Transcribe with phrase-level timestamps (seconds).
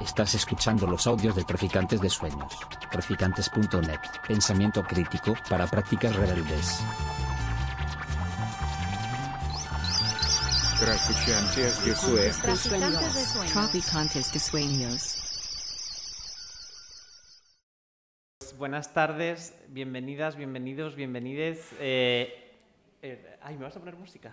[0.00, 2.58] Estás escuchando los audios de Traficantes de Sueños.
[2.90, 4.00] Traficantes.net.
[4.26, 6.82] Pensamiento crítico para prácticas rebeldes.
[10.80, 12.38] Traficantes de Sueños.
[13.52, 15.18] Traficantes de sueños.
[18.58, 21.72] Buenas tardes, bienvenidas, bienvenidos, bienvenides.
[21.80, 22.52] Eh,
[23.02, 24.32] eh, ay, ¿me vas a poner música?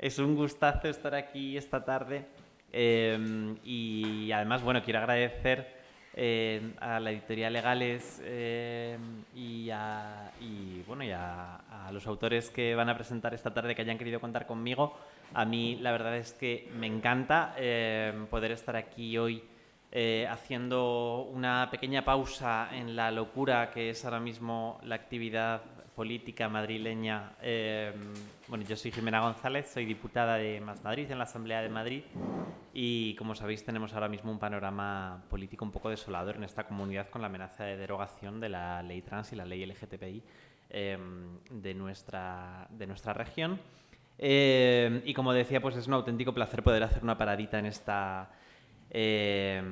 [0.00, 2.24] es un gustazo estar aquí esta tarde
[2.72, 5.78] eh, y además, bueno, quiero agradecer
[6.14, 8.96] eh, a la editorial Legales eh,
[9.34, 11.60] y, a, y, bueno, y a,
[11.92, 14.96] los autores que van a presentar esta tarde que hayan querido contar conmigo.
[15.34, 17.54] A mí la verdad es que me encanta
[18.30, 19.42] poder estar aquí hoy
[19.92, 25.62] eh, haciendo una pequeña pausa en la locura que es ahora mismo la actividad
[26.00, 27.32] política madrileña.
[27.42, 27.92] Eh,
[28.48, 32.04] bueno, yo soy Jimena González, soy diputada de Más Madrid en la Asamblea de Madrid
[32.72, 37.10] y como sabéis tenemos ahora mismo un panorama político un poco desolador en esta comunidad
[37.10, 40.22] con la amenaza de derogación de la ley trans y la ley LGTBI
[40.70, 40.96] eh,
[41.50, 43.60] de, nuestra, de nuestra región.
[44.16, 48.30] Eh, y como decía, pues es un auténtico placer poder hacer una paradita en esta
[48.88, 49.62] eh,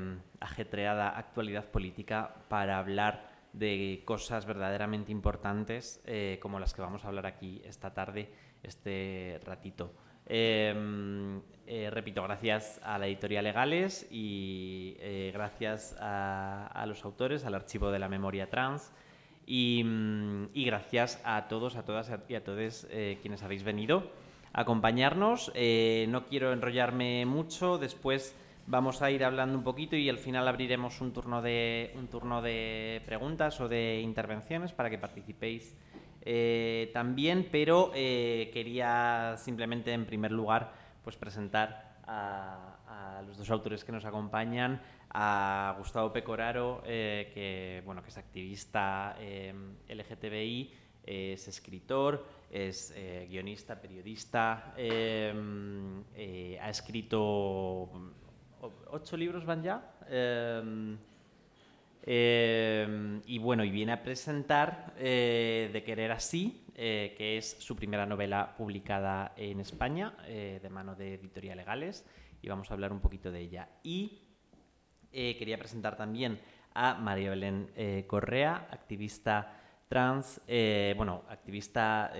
[0.40, 3.27] ajetreada actualidad política para hablar
[3.58, 8.30] de cosas verdaderamente importantes eh, como las que vamos a hablar aquí esta tarde,
[8.62, 9.92] este ratito.
[10.30, 17.46] Eh, eh, repito, gracias a la editorial Legales y eh, gracias a, a los autores,
[17.46, 18.92] al Archivo de la Memoria Trans
[19.46, 22.86] y, mm, y gracias a todos, a todas y a todos
[23.22, 24.10] quienes habéis venido
[24.52, 25.50] a acompañarnos.
[26.08, 28.36] No quiero enrollarme mucho, después
[28.68, 32.42] vamos a ir hablando un poquito y al final abriremos un turno de, un turno
[32.42, 35.74] de preguntas o de intervenciones para que participéis
[36.20, 42.74] eh, también, pero eh, quería simplemente en primer lugar pues presentar a,
[43.26, 49.16] los dos autores que nos acompañan, a Gustavo Pecoraro, eh, que, bueno, que es activista
[49.88, 50.72] LGTBI,
[51.04, 52.94] es escritor, es
[53.28, 57.90] guionista, periodista, ha escrito
[58.90, 59.92] ocho libros van ya.
[60.08, 60.96] Eh,
[62.10, 67.76] eh, y bueno, y viene a presentar eh, De querer así, eh, que es su
[67.76, 72.06] primera novela publicada en España, eh, de mano de Editorial Legales,
[72.40, 73.68] y vamos a hablar un poquito de ella.
[73.82, 74.20] Y
[75.12, 76.40] eh, quería presentar también
[76.74, 77.70] a María Belén
[78.06, 79.52] Correa, activista
[79.88, 80.40] trans,
[80.96, 82.12] bueno, activista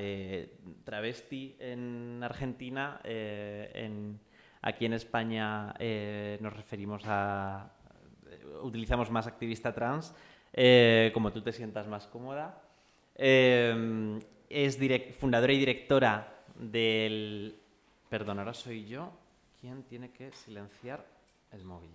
[0.84, 3.00] travesti en Argentina.
[3.04, 4.18] en-
[4.62, 7.70] aquí en España eh, nos referimos a.
[8.62, 10.14] utilizamos más activista trans,
[10.52, 12.62] eh, como tú te sientas más cómoda.
[13.14, 14.78] Eh, es
[15.16, 17.56] fundadora y directora del.
[18.08, 19.12] Perdón, ahora soy yo
[19.60, 21.04] quien tiene que silenciar
[21.52, 21.90] el móvil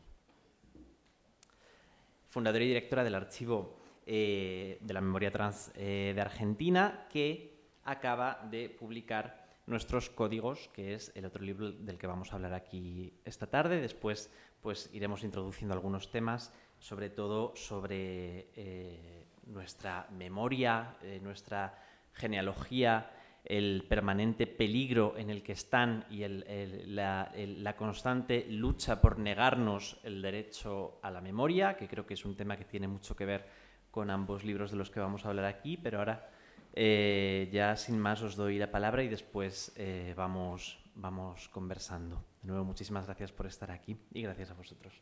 [2.33, 7.53] fundadora y directora del archivo eh, de la memoria trans eh, de Argentina, que
[7.85, 12.53] acaba de publicar Nuestros Códigos, que es el otro libro del que vamos a hablar
[12.53, 13.79] aquí esta tarde.
[13.79, 14.29] Después
[14.61, 21.81] pues, iremos introduciendo algunos temas, sobre todo sobre eh, nuestra memoria, eh, nuestra
[22.11, 23.09] genealogía,
[23.45, 30.99] el permanente peligro en el que están y la constante lucha por negarnos el derecho
[31.01, 33.45] a la memoria, que creo que es un tema que tiene mucho que ver
[33.91, 36.29] con ambos libros de los que vamos a hablar aquí, pero ahora
[36.75, 42.25] eh, ya sin más os doy la palabra y después eh, vamos, vamos conversando.
[42.41, 44.93] De nuevo, muchísimas gracias por estar aquí y gracias a vosotros.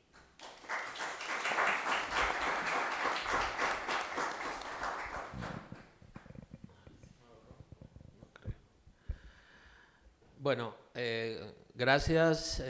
[10.40, 12.62] Bueno, eh, gracias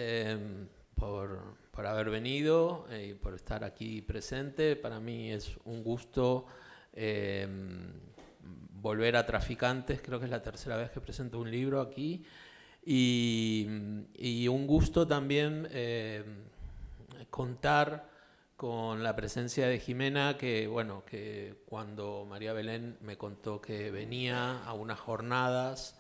[0.94, 4.76] por, por haber venido y por estar aquí presente.
[4.76, 6.46] Para mí es un gusto
[8.82, 12.26] volver a Traficantes, creo que es la tercera vez que presento un libro aquí.
[12.84, 13.68] Y,
[14.50, 16.24] un gusto también eh,
[17.30, 18.10] contar
[18.58, 24.64] con la presencia de Jimena, que bueno, que cuando María Belén me contó que venía
[24.64, 25.96] a unas jornadas,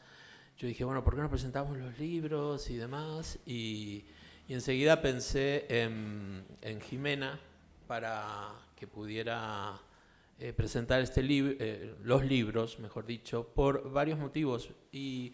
[0.58, 3.40] yo dije, bueno, ¿por qué no presentamos los libros y demás?
[3.46, 4.06] Y,
[4.48, 7.40] enseguida pensé en, en Jimena
[7.88, 9.80] para que pudiera
[10.40, 11.22] eh, presentar este
[11.60, 14.72] eh, los libros, mejor dicho, por varios motivos.
[14.92, 15.34] Y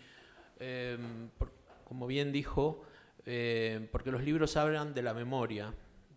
[1.38, 1.51] por-
[1.83, 2.83] como bien dijo,
[3.25, 5.73] eh, porque los libros hablan de la memoria,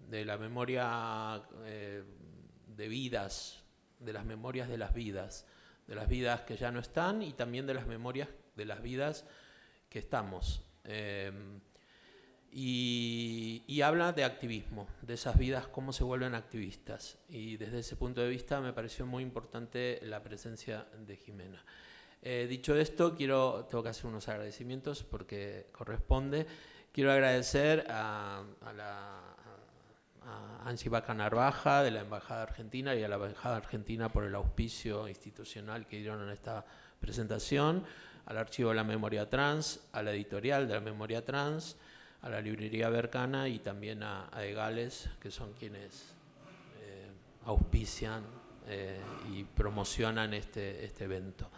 [0.09, 2.03] de la memoria eh,
[2.77, 3.63] de vidas,
[4.01, 5.47] de las memorias de las vidas,
[5.87, 9.27] de las vidas que ya no están y también de las memorias de las vidas
[9.89, 10.65] que estamos.
[12.53, 17.19] Y, y habla de activismo, de esas vidas, cómo se vuelven activistas.
[17.29, 21.65] Y desde ese punto de vista me pareció muy importante la presencia de Jimena.
[22.23, 26.47] Eh, dicho esto, quiero, tengo que hacer unos agradecimientos porque corresponde.
[26.93, 29.31] Quiero agradecer a, a la
[30.23, 35.09] a Baca Narvaja de la Embajada Argentina y a la Embajada Argentina por el auspicio
[35.09, 36.65] institucional que dieron en esta
[37.01, 37.85] presentación,
[38.27, 41.77] al Archivo de la Memoria Trans, a la editorial de la Memoria Trans,
[42.23, 46.15] a la Librería Bercana y también a, a Egales, que son quienes
[46.83, 47.09] eh,
[47.47, 48.23] auspician
[48.69, 49.01] eh,
[49.33, 51.49] y promocionan este, este evento.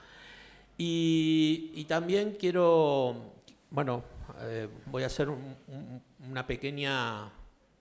[0.79, 3.35] Y, también quiero,
[3.71, 4.03] bueno,
[4.41, 7.31] eh, voy a hacer un, un, una, pequeña,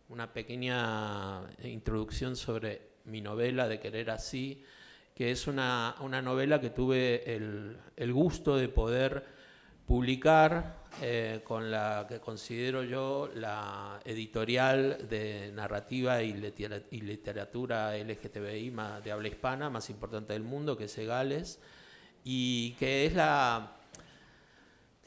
[0.09, 4.63] una pequeña introducción sobre mi novela de Querer Así,
[5.15, 9.25] que es una, una novela que tuve el, el, gusto de poder
[9.91, 17.97] publicar eh, con la que considero yo la editorial de narrativa y, litera, y literatura
[17.97, 18.73] LGTBI
[19.03, 21.59] de habla hispana más importante del mundo, que es Egales
[22.23, 23.79] y que es la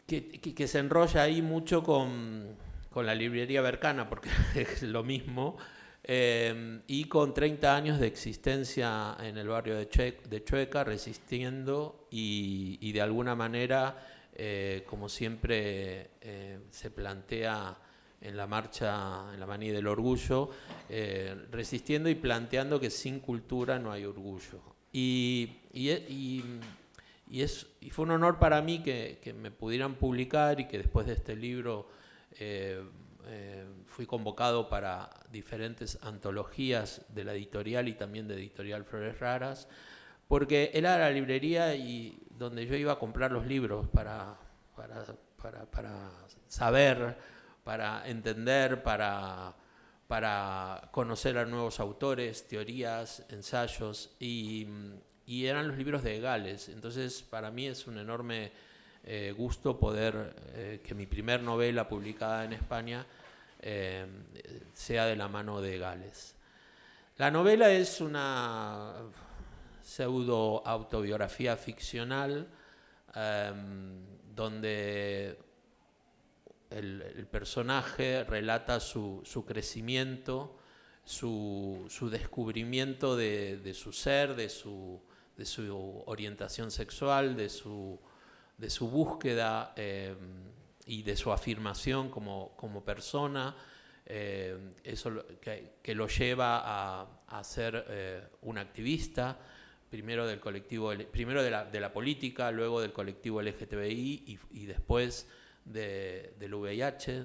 [0.06, 2.54] que, que, que se enrolla ahí mucho con,
[2.90, 5.56] con, la librería Bercana, porque es lo mismo,
[6.02, 12.06] eh, y con 30 años de existencia en el barrio de, Chue de Chueca, resistiendo
[12.10, 13.96] y, y, de alguna manera,
[14.34, 17.76] eh, como siempre eh, se plantea
[18.20, 20.50] en la marcha, en la manía del orgullo,
[20.88, 24.60] eh, resistiendo y planteando que sin cultura no hay orgullo.
[24.92, 26.42] y, y
[27.28, 30.78] y, es, y fue un honor para mí que, que, me pudieran publicar y que
[30.78, 31.88] después de este libro
[32.38, 32.82] eh,
[33.26, 39.68] eh, fui convocado para diferentes antologías de la editorial y también de editorial Flores Raras,
[40.28, 44.36] porque era la librería y donde yo iba a comprar los libros para,
[44.76, 45.04] para,
[45.40, 46.10] para, para
[46.48, 47.16] saber,
[47.62, 49.54] para entender, para,
[50.06, 54.66] para conocer a nuevos autores, teorías, ensayos y
[55.26, 56.68] y eran los libros de Gales.
[56.68, 58.52] Entonces, para mí es un enorme
[59.04, 63.06] eh, gusto poder eh, que mi primer novela publicada en España
[63.60, 64.06] eh,
[64.74, 66.34] sea de la mano de Gales.
[67.16, 68.92] La novela es una
[69.84, 72.48] pseudo autobiografía ficcional
[74.34, 75.38] donde
[76.70, 80.56] el, personaje relata su, su crecimiento,
[81.04, 85.00] su, su descubrimiento de, de, su ser, de su,
[85.36, 88.00] de su orientación sexual, de su,
[88.58, 90.14] de su búsqueda eh,
[90.86, 93.54] y de su afirmación como, como persona,
[94.06, 99.38] eh, eso que, que, lo lleva a, a ser eh, un activista,
[99.94, 104.66] primero del colectivo, primero de la, de la política, luego del colectivo LGTBI y, y
[104.66, 105.28] después
[105.64, 107.24] de, del VIH,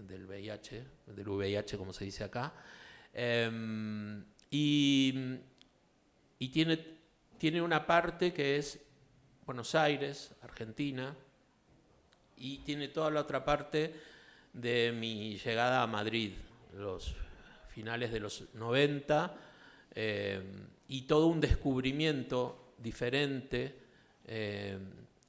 [0.00, 2.52] del VIH, del VIH como se dice acá.
[3.14, 5.38] Em, y,
[6.38, 7.00] y tiene
[7.38, 8.78] tiene una parte que es
[9.46, 11.16] Buenos Aires, Argentina,
[12.36, 13.94] y tiene toda la otra parte
[14.52, 16.34] de mi llegada a Madrid,
[16.74, 17.16] los
[17.70, 19.34] finales de los 90,
[19.94, 20.42] eh,
[20.90, 23.76] y todo un descubrimiento diferente
[24.26, 24.76] eh,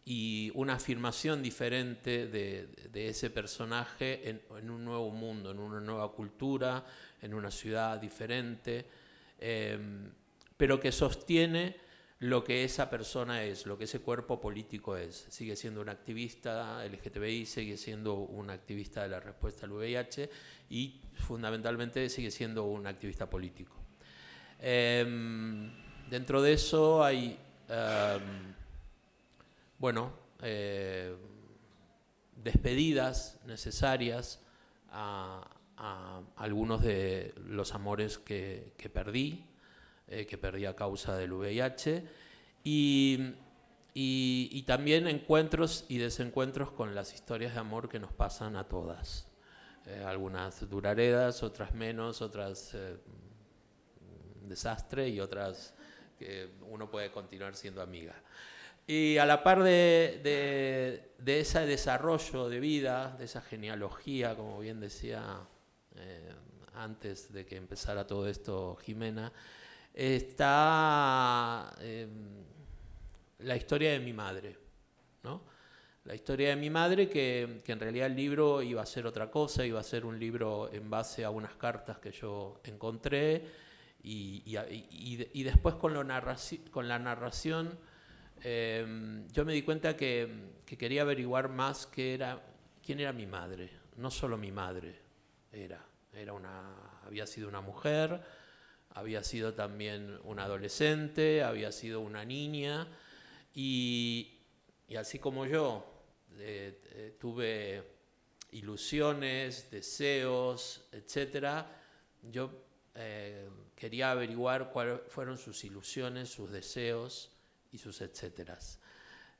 [0.03, 6.83] y una afirmación diferente de, ese personaje en, un nuevo mundo, en una nueva cultura,
[7.21, 8.87] en una ciudad diferente,
[9.39, 9.77] eh,
[10.57, 11.75] pero que sostiene
[12.17, 15.27] lo que esa persona es, lo que ese cuerpo político es.
[15.29, 20.27] Sigue siendo un activista LGTBI, sigue siendo un activista de la respuesta al VIH
[20.71, 23.75] y fundamentalmente sigue siendo un activista político.
[24.61, 25.05] Eh,
[26.09, 28.19] dentro de eso hay, eh,
[29.79, 31.15] bueno, eh,
[32.35, 34.39] despedidas necesarias
[34.91, 35.47] a,
[36.35, 39.43] algunos de los amores que, que perdí,
[40.07, 42.03] eh, que perdí a causa del VIH,
[42.63, 43.33] y,
[43.95, 49.27] y, también encuentros y desencuentros con las historias de amor que nos pasan a todas.
[49.87, 52.75] Eh, algunas duraredas, otras menos, otras
[54.51, 55.73] desastre y otras
[56.19, 58.13] que uno puede continuar siendo amiga.
[58.85, 64.59] Y a la par de, de, de, ese desarrollo de vida, de esa genealogía, como
[64.59, 65.23] bien decía
[65.95, 66.31] eh,
[66.75, 69.31] antes de que empezara todo esto Jimena,
[69.93, 72.07] está eh,
[73.39, 74.57] la historia de mi madre,
[75.23, 75.41] ¿no?
[76.05, 79.29] La historia de mi madre, que, que, en realidad el libro iba a ser otra
[79.29, 83.45] cosa, iba a ser un libro en base a unas cartas que yo encontré
[84.03, 86.03] y, y, y, después con, lo
[86.71, 87.77] con, la narración
[88.43, 92.41] eh, yo me di cuenta que, que, quería averiguar más qué era,
[92.83, 94.95] quién era mi madre, no solo mi madre
[95.51, 98.21] era, era una, había sido una mujer,
[98.93, 102.87] había sido también una adolescente, había sido una niña,
[103.53, 104.39] y,
[104.87, 105.85] y así como yo
[106.37, 107.83] eh, eh, tuve
[108.51, 111.65] ilusiones, deseos, etc.,
[112.23, 112.51] yo
[112.95, 113.47] eh,
[113.81, 117.31] quería averiguar cuáles fueron sus ilusiones, sus deseos
[117.71, 118.79] y sus etcéteras.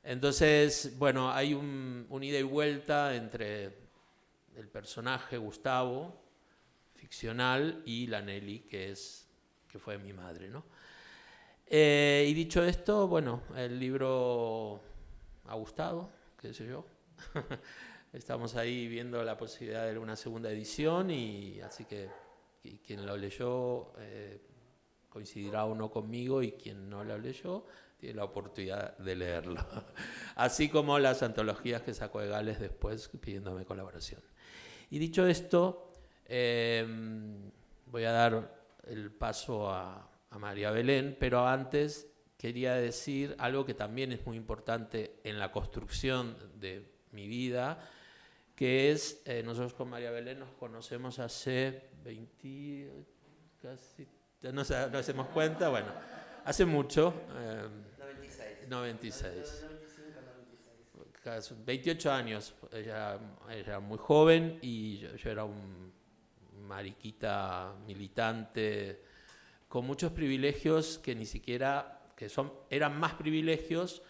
[0.02, 3.66] Entonces, bueno, hay un, ida y vuelta entre
[4.56, 6.20] el personaje Gustavo,
[6.96, 9.28] ficcional, y la Nelly, que, es,
[9.70, 10.64] que fue mi madre, ¿no?
[11.68, 14.80] Eh, y dicho esto, bueno, el libro
[15.46, 16.84] ha gustado, qué sé yo.
[18.12, 22.10] Estamos ahí viendo la posibilidad de una segunda edición y así que
[22.84, 24.40] quien lo leyó eh,
[25.08, 27.66] coincidirá o no conmigo y quien no lo leyó
[27.98, 29.64] tiene la oportunidad de leerlo.
[30.34, 34.20] Así como las antologías que sacó de Gales después pidiéndome colaboración.
[34.90, 35.92] Y dicho esto,
[36.26, 37.50] em,
[37.86, 38.54] voy a dar
[38.88, 45.20] el paso a, María Belén, pero antes quería decir algo que también es muy importante
[45.24, 47.86] en la construcción de mi vida,
[48.56, 52.90] que es, eh, nosotros con María Belén nos conocemos hace 20,
[53.60, 54.06] casi,
[54.42, 55.88] no nos hacemos cuenta, bueno,
[56.44, 57.14] hace mucho.
[58.68, 58.68] 96.
[58.68, 59.66] 96.
[61.64, 63.18] 28 años, ella,
[63.48, 65.92] era muy joven y yo, era un
[66.66, 69.02] mariquita militante
[69.68, 74.02] con muchos privilegios que ni siquiera, que son, eran más privilegios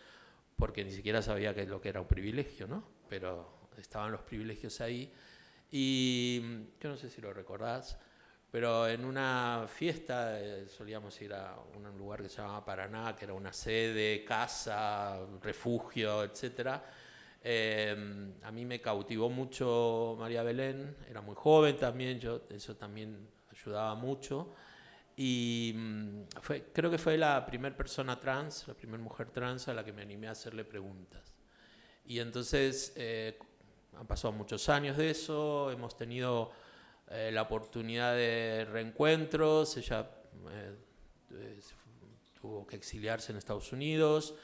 [0.57, 2.83] porque ni siquiera sabía qué es lo que era un privilegio, ¿no?
[3.09, 5.13] Pero estaban los privilegios ahí.
[5.75, 6.39] Y
[6.79, 7.99] yo no sé si lo recordás,
[8.51, 13.25] pero en una fiesta eh, solíamos ir a un lugar que se llamaba Paraná, que
[13.25, 16.79] era una sede, casa, refugio, etc.
[17.43, 23.27] Eh, a mí me cautivó mucho María Belén, era muy joven también, yo eso también
[23.51, 24.53] ayudaba mucho.
[25.17, 29.75] Y mm, fue, creo que fue la primera persona trans, la primera mujer trans a
[29.75, 31.33] la que me animé a hacerle preguntas.
[32.05, 33.39] Y entonces eh,
[33.99, 36.53] han pasado muchos años de eso, hemos tenido
[37.11, 40.11] eh, la oportunidad de reencuentros, ella
[40.51, 41.61] eh,
[42.41, 44.35] tuvo que exiliarse en Estados Unidos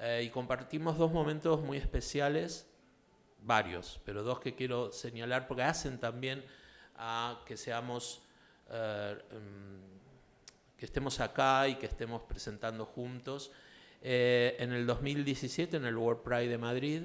[0.00, 2.68] eh, y compartimos dos momentos muy especiales,
[3.42, 6.44] varios, pero dos que quiero señalar porque hacen también
[6.96, 8.22] a que seamos,
[8.70, 9.80] em,
[10.76, 13.52] que estemos acá y que estemos presentando juntos.
[14.02, 17.02] en el 2017, en el World Pride de Madrid,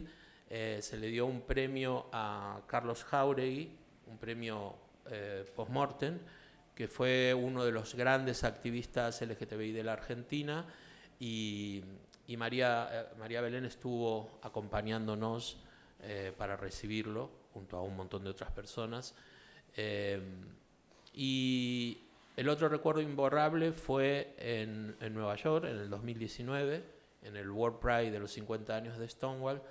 [0.51, 3.71] se le dio un premio a Carlos Jauregui,
[4.07, 4.75] un premio
[5.09, 6.19] eh, post-mortem,
[6.75, 10.65] que fue uno de los grandes activistas LGTBI de la Argentina
[11.19, 11.83] y,
[12.37, 15.57] María, eh, María Belén estuvo acompañándonos
[16.01, 19.15] eh, para recibirlo junto a un montón de otras personas.
[21.13, 21.97] y
[22.37, 26.83] el otro recuerdo imborrable fue en, Nueva York, en el 2019,
[27.23, 29.61] en el World Pride de los 50 años de Stonewall,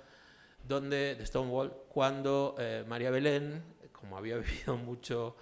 [0.67, 2.55] donde, de Stonewall, cuando
[2.87, 5.35] María Belén, como había vivido mucho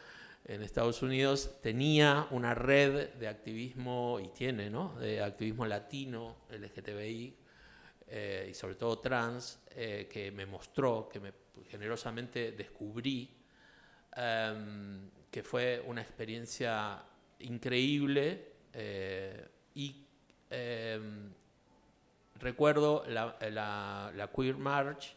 [0.45, 4.95] en Estados Unidos, tenía una red de activismo, y tiene, ¿no?
[4.99, 7.35] De activismo latino, LGTBI,
[8.07, 11.33] eh, y sobre todo trans, eh, que me mostró, que me
[11.69, 13.29] generosamente descubrí,
[14.15, 17.03] em, que fue una experiencia
[17.39, 20.07] increíble eh, y
[20.49, 21.31] em,
[22.39, 25.15] recuerdo la, la Queer March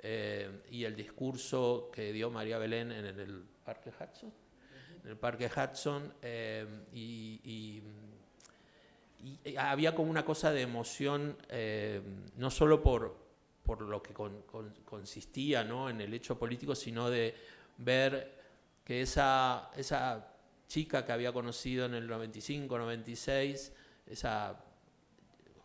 [0.00, 4.32] eh, y el discurso que dio María Belén en el Parque Hudson,
[5.02, 7.82] en el Parque Hudson, eh, y,
[9.58, 12.00] había como una cosa de emoción, eh,
[12.36, 13.16] no solo por,
[13.64, 14.14] por lo que
[14.84, 15.90] consistía ¿no?
[15.90, 17.34] en el hecho político, sino de
[17.78, 18.38] ver
[18.84, 20.34] que esa, esa
[20.68, 23.72] chica que había conocido en el 95, 96,
[24.06, 24.64] esa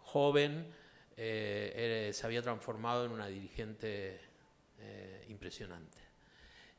[0.02, 0.74] joven,
[1.16, 4.20] eh, se había transformado en una dirigente
[4.80, 5.98] eh, impresionante.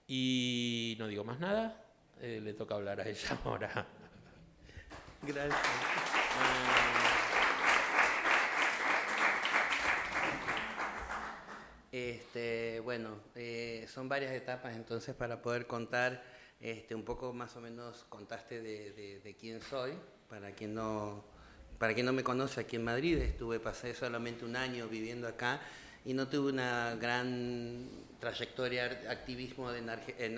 [0.07, 1.85] Y no digo más nada,
[2.21, 3.87] eh, le toca hablar a ella ahora.
[5.23, 5.61] Gracias.
[11.93, 13.21] Este, bueno,
[13.87, 16.25] son varias etapas entonces para poder contar
[16.61, 19.93] este, un poco más o menos contaste de, de quién soy,
[20.29, 21.25] para quien no
[21.85, 25.61] para quien no me conoce, aquí en Madrid estuve, pasé solamente un año viviendo acá
[26.07, 27.87] y no tuve una gran
[28.21, 29.69] trayectoria activismo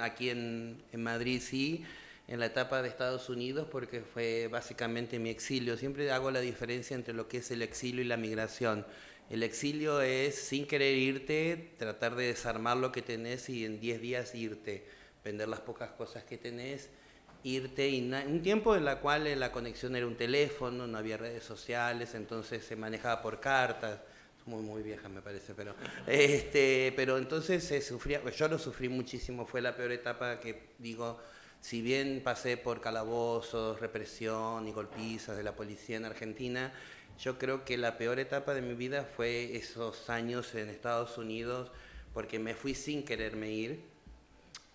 [0.00, 1.84] aquí en, en, Madrid, sí,
[2.26, 5.76] en la etapa de Estados Unidos, porque fue básicamente mi exilio.
[5.76, 8.84] Siempre hago la diferencia entre lo que es el exilio y la migración.
[9.30, 14.00] El exilio es, sin querer irte, tratar de desarmar lo que tenés y en 10
[14.00, 14.84] días irte,
[15.24, 16.90] vender las pocas cosas que tenés,
[17.46, 17.88] irte.
[17.88, 22.14] Y un tiempo en la cual la conexión era un teléfono, no había redes sociales,
[22.14, 24.00] entonces se manejaba por cartas.
[24.46, 25.74] Muy, muy vieja me parece, pero,
[26.06, 31.18] este, pero entonces se sufría, yo lo sufrí muchísimo, fue la peor etapa que digo,
[31.60, 36.72] si bien pasé por calabozos, represión y golpizas de la policía en Argentina,
[37.18, 41.72] yo creo que la peor etapa de mi vida fue esos años en Estados Unidos,
[42.14, 43.96] porque me fui sin quererme ir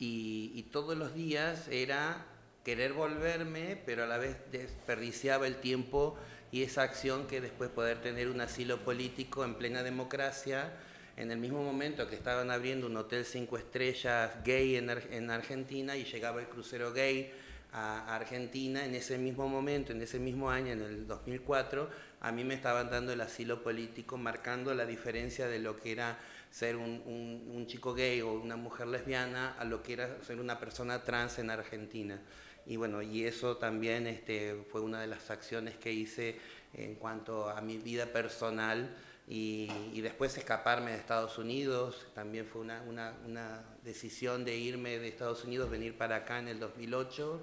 [0.03, 2.25] y, todos los días era
[2.63, 6.17] querer volverme, pero a la vez desperdiciaba el tiempo
[6.51, 10.73] y esa acción que después poder tener un asilo político en plena democracia,
[11.17, 15.95] en el mismo momento que estaban abriendo un hotel cinco estrellas gay en, en Argentina
[15.95, 17.31] y llegaba el crucero gay
[17.73, 21.89] a Argentina, en ese mismo momento, en ese mismo año, en el 2004,
[22.19, 26.19] a mí me estaban dando el asilo político, marcando la diferencia de lo que era
[26.51, 27.01] ser un,
[27.47, 31.39] un, chico gay o una mujer lesbiana a lo que era ser una persona trans
[31.39, 32.19] en Argentina.
[32.65, 36.37] Y bueno, y eso también este, fue una de las acciones que hice
[36.73, 38.95] en cuanto a mi vida personal
[39.27, 44.99] y, y después escaparme de Estados Unidos, también fue una, una, una decisión de irme
[44.99, 47.41] de Estados Unidos, venir para acá en el 2008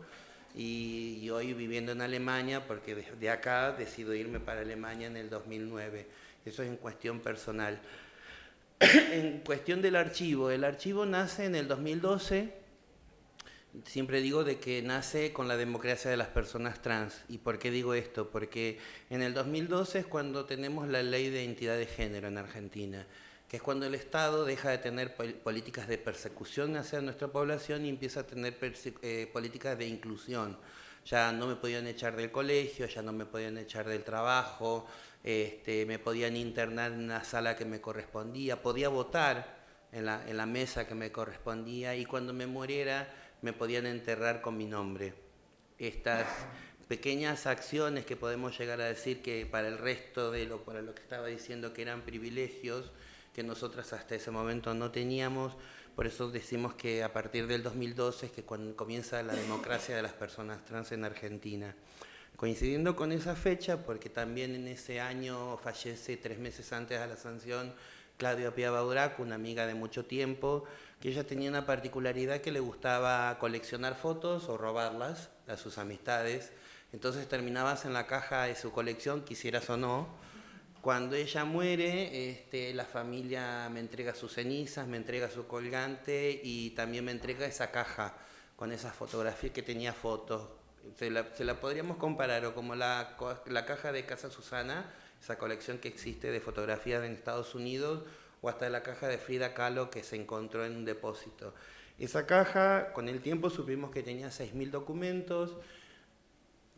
[0.55, 6.07] y, hoy viviendo en Alemania, porque de, acá decido irme para Alemania en el 2009.
[6.45, 7.79] Eso es en cuestión personal.
[8.81, 12.53] en cuestión del archivo, el archivo nace en el 2012.
[13.85, 17.23] Siempre digo de que nace con la democracia de las personas trans.
[17.29, 18.31] ¿Y por qué digo esto?
[18.31, 18.79] Porque
[19.11, 23.07] en el 2012 es cuando tenemos la ley de identidad de género en Argentina
[23.49, 27.89] que es cuando el Estado deja de tener políticas de persecución hacia nuestra población y
[27.89, 30.59] empieza a tener eh, políticas de inclusión.
[31.07, 34.87] Ya no me podían echar del colegio, ya no me podían echar del trabajo,
[35.25, 39.57] este, me podían internar en una sala que me correspondía, podía votar
[39.93, 43.09] en la, en la mesa que me correspondía y cuando me muriera
[43.43, 45.15] me podían enterrar con mi nombre.
[45.79, 46.27] Estas
[46.89, 50.95] pequeñas acciones que podemos llegar a decir que para el resto de lo, para lo
[50.95, 52.91] que estaba diciendo que eran privilegios,
[53.35, 55.55] que nosotras hasta ese momento no teníamos.
[55.95, 60.03] Por eso decimos que a partir del 2012 es que cuando comienza la democracia de
[60.03, 61.75] las personas trans en Argentina.
[62.37, 67.17] Coincidiendo con esa fecha, porque también en ese año fallece tres meses antes de la
[67.17, 67.75] sanción
[68.19, 70.65] Claudia Pia Baurac, una amiga de mucho tiempo,
[71.01, 76.53] que ella tenía una particularidad que le gustaba coleccionar fotos o robarlas a sus amistades.
[76.93, 80.09] Entonces terminabas en la caja de su colección, quisieras o no,
[80.81, 86.71] cuando ella muere, este, la familia me entrega sus cenizas, me entrega su colgante y
[86.71, 88.15] también me entrega esa caja
[88.57, 90.49] con esas fotografías que tenía fotos.
[90.97, 95.89] Se la, podríamos comparar o como la, la, caja de Casa Susana, esa colección que
[95.89, 98.05] existe de fotografías en Estados Unidos,
[98.41, 101.55] o hasta la caja de Frida Kahlo que se encontró en un depósito.
[101.99, 105.57] Esa caja, con el tiempo supimos que tenía 6.000 documentos,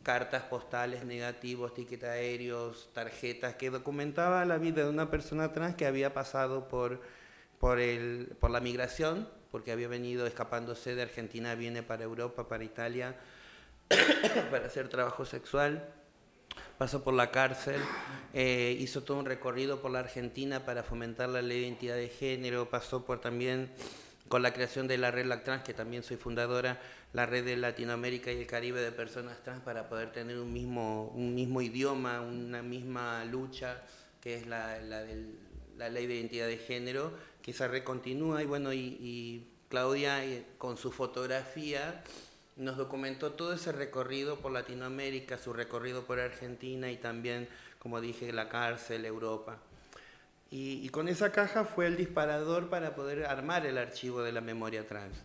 [0.03, 5.85] cartas postales, negativos, tickets aéreos, tarjetas, que documentaba la vida de una persona trans que
[5.85, 7.03] había pasado por,
[7.59, 12.65] por, el, por la migración, porque había venido escapándose de Argentina, viene para Europa, para
[12.65, 13.17] Italia,
[14.51, 15.93] para hacer trabajo sexual.
[16.81, 17.79] Pasó por la cárcel,
[18.33, 22.09] eh, hizo todo un recorrido por la Argentina para fomentar la ley de identidad de
[22.09, 23.69] género, pasó por también
[24.29, 26.81] con la creación de la red LACTRANS, que también soy fundadora,
[27.13, 31.13] la red de Latinoamérica y el Caribe de personas trans para poder tener un mismo,
[31.15, 33.83] un mismo idioma, una misma lucha,
[34.23, 35.03] que es la, la,
[35.91, 37.13] ley de identidad de género,
[37.43, 42.03] que esa red continúa y bueno, y, Claudia eh, con su fotografía
[42.61, 48.33] nos documentó todo ese recorrido por Latinoamérica, su recorrido por Argentina y también, como dije,
[48.35, 49.57] la cárcel, Europa.
[50.51, 54.87] Y, con esa caja fue el disparador para poder armar el archivo de la memoria
[54.87, 55.17] trans.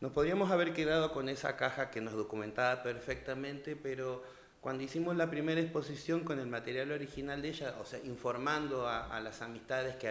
[0.00, 4.22] Nos podríamos haber quedado con esa caja que nos documentaba perfectamente, pero
[4.60, 9.18] cuando hicimos la primera exposición con el material original de ella, o sea, informando a,
[9.20, 10.10] las amistades que,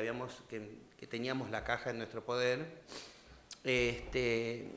[0.98, 2.66] que, teníamos la caja en nuestro poder,
[3.66, 4.72] este,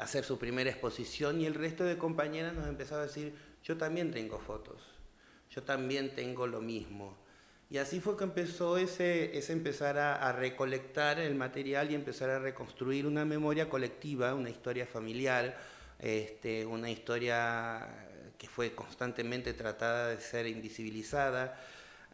[0.00, 4.10] hacer su primera exposición y el resto de compañeras nos empezaba a decir, yo también
[4.10, 4.80] tengo fotos,
[5.50, 7.16] yo también tengo lo mismo.
[7.68, 12.40] Y así fue que empezó ese, ese empezar a, recolectar el material y empezar a
[12.40, 15.56] reconstruir una memoria colectiva, una historia familiar,
[16.00, 17.86] este, una historia
[18.36, 21.60] que fue constantemente tratada de ser invisibilizada.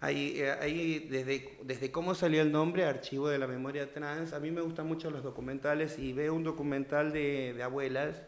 [0.00, 4.40] Ahí, eh, ahí desde, desde cómo salió el nombre, Archivo de la Memoria Trans, a
[4.40, 8.22] mí me gustan mucho los documentales y veo un documental de, de abuelas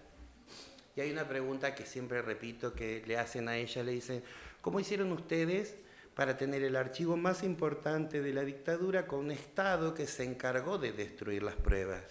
[0.97, 4.23] y hay una pregunta que siempre repito que le hacen a ella, le dicen,
[4.61, 5.77] ¿cómo hicieron ustedes?
[6.19, 10.77] para tener el archivo más importante de la dictadura con un Estado que se encargó
[10.77, 12.03] de destruir las pruebas.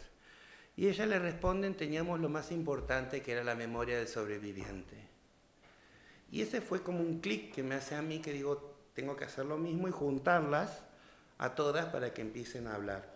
[0.78, 4.96] Y ella le responden, teníamos lo más importante que era la memoria del sobreviviente.
[6.32, 9.26] Y ese fue como un clic que me hace a mí que digo, tengo que
[9.26, 10.82] hacer lo mismo y juntarlas
[11.38, 13.14] a todas para que empiecen a hablar.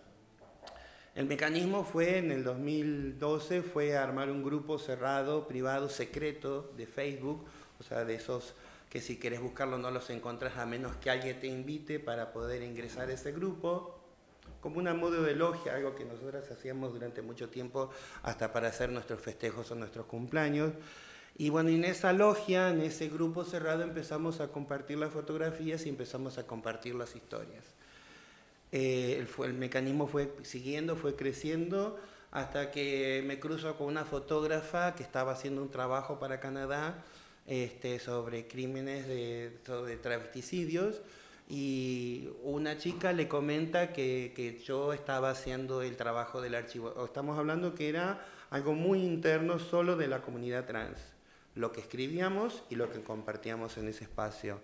[1.16, 7.44] El mecanismo fue en el 2012 fue armar un grupo cerrado, privado, secreto de Facebook,
[7.80, 8.54] o sea, de esos
[8.88, 12.62] que si quieres buscarlo no los encontrás a menos que alguien te invite para poder
[12.62, 13.98] ingresar a ese grupo,
[14.60, 17.90] como una modo de logia, algo que nosotras hacíamos durante mucho tiempo
[18.22, 20.74] hasta para hacer nuestros festejos o nuestros cumpleaños.
[21.36, 25.88] Y bueno, en esa logia, en ese grupo cerrado, empezamos a compartir las fotografías y
[25.88, 27.64] empezamos a compartir las historias.
[28.70, 31.98] Eh, el, el mecanismo fue siguiendo, fue creciendo,
[32.30, 37.04] hasta que me cruzo con una fotógrafa que estaba haciendo un trabajo para Canadá
[37.46, 41.02] este, sobre crímenes de, sobre travesticidios
[41.48, 47.04] y una chica le comenta que, que, yo estaba haciendo el trabajo del archivo.
[47.04, 50.98] Estamos hablando que era algo muy interno solo de la comunidad trans,
[51.54, 54.60] lo que escribíamos y lo que compartíamos en ese espacio.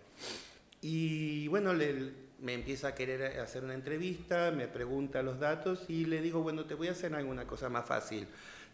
[0.80, 6.04] Y bueno, le, me empieza a querer hacer una entrevista, me pregunta los datos y
[6.04, 8.26] le digo, bueno, te voy a hacer alguna cosa más fácil.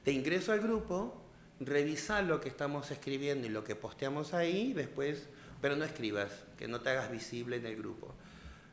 [0.04, 1.22] Te ingreso al grupo,
[1.60, 5.28] revisa lo que estamos escribiendo y lo que posteamos ahí, después,
[5.60, 8.14] pero no escribas, que no te hagas visible en el grupo.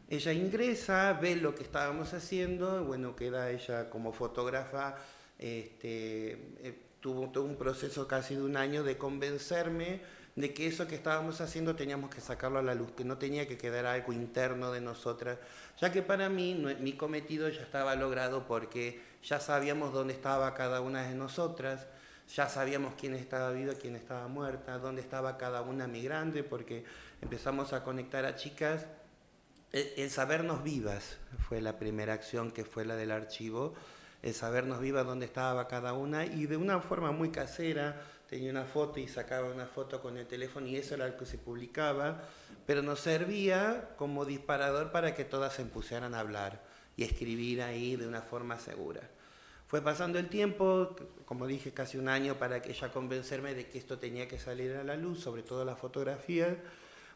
[0.09, 4.97] Ella ingresa, ve lo que estábamos haciendo, bueno, queda ella como fotógrafa,
[5.39, 10.01] este, eh, tuvo todo un proceso casi de un año de convencerme
[10.35, 13.47] de que eso que estábamos haciendo teníamos que sacarlo a la luz, que no tenía
[13.47, 15.39] que quedar algo interno de nosotras,
[15.79, 20.79] ya que para mí mi cometido ya estaba logrado porque ya sabíamos dónde estaba cada
[20.79, 21.87] una de nosotras,
[22.33, 26.85] ya sabíamos quién estaba viva, quién estaba muerta, dónde estaba cada una migrante, porque
[27.21, 28.85] empezamos a conectar a chicas.
[29.73, 33.73] El, el sabernos vivas fue la primera acción que fue la del archivo,
[34.21, 38.65] el sabernos vivas dónde estaba cada una y de una forma muy casera, tenía una
[38.65, 42.21] foto y sacaba una foto con el teléfono y eso era lo que se publicaba,
[42.65, 46.61] pero nos servía como disparador para que todas se pusieran a hablar
[46.95, 49.01] y escribir ahí de una forma segura.
[49.67, 53.77] Fue pasando el tiempo, como dije, casi un año para que ella convencerme de que
[53.77, 56.57] esto tenía que salir a la luz, sobre todo las fotografías,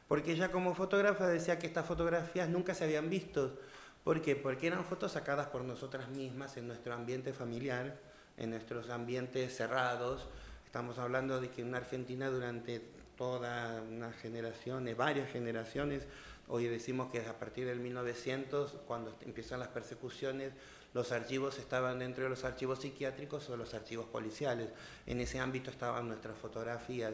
[0.08, 3.60] porque ella como fotógrafa decía que estas fotografías nunca se habían visto.
[4.06, 4.38] ¿Por qué?
[4.38, 8.00] Porque eran fotos sacadas por nosotras mismas en nuestro ambiente familiar,
[8.38, 10.28] en nuestros ambientes cerrados,
[10.76, 12.82] Estamos hablando de que en Argentina durante
[13.18, 16.04] toda una generación, varias generaciones,
[16.50, 20.52] hoy decimos que a partir del 1900, cuando empiezan las persecuciones,
[20.94, 24.68] los archivos estaban dentro de los archivos psiquiátricos o los archivos policiales.
[25.06, 27.14] En ese ámbito estaban nuestras fotografías.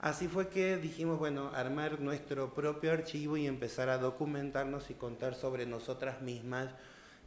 [0.00, 5.34] Así fue que dijimos, bueno, armar nuestro propio archivo y empezar a documentarnos y contar
[5.34, 6.70] sobre nosotras mismas,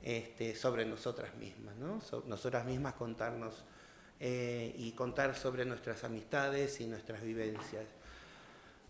[0.03, 1.99] este, sobre nosotras mismas, ¿no?
[2.01, 3.65] So, nosotras mismas contarnos
[4.21, 7.85] eh, y contar sobre nuestras amistades y nuestras vivencias.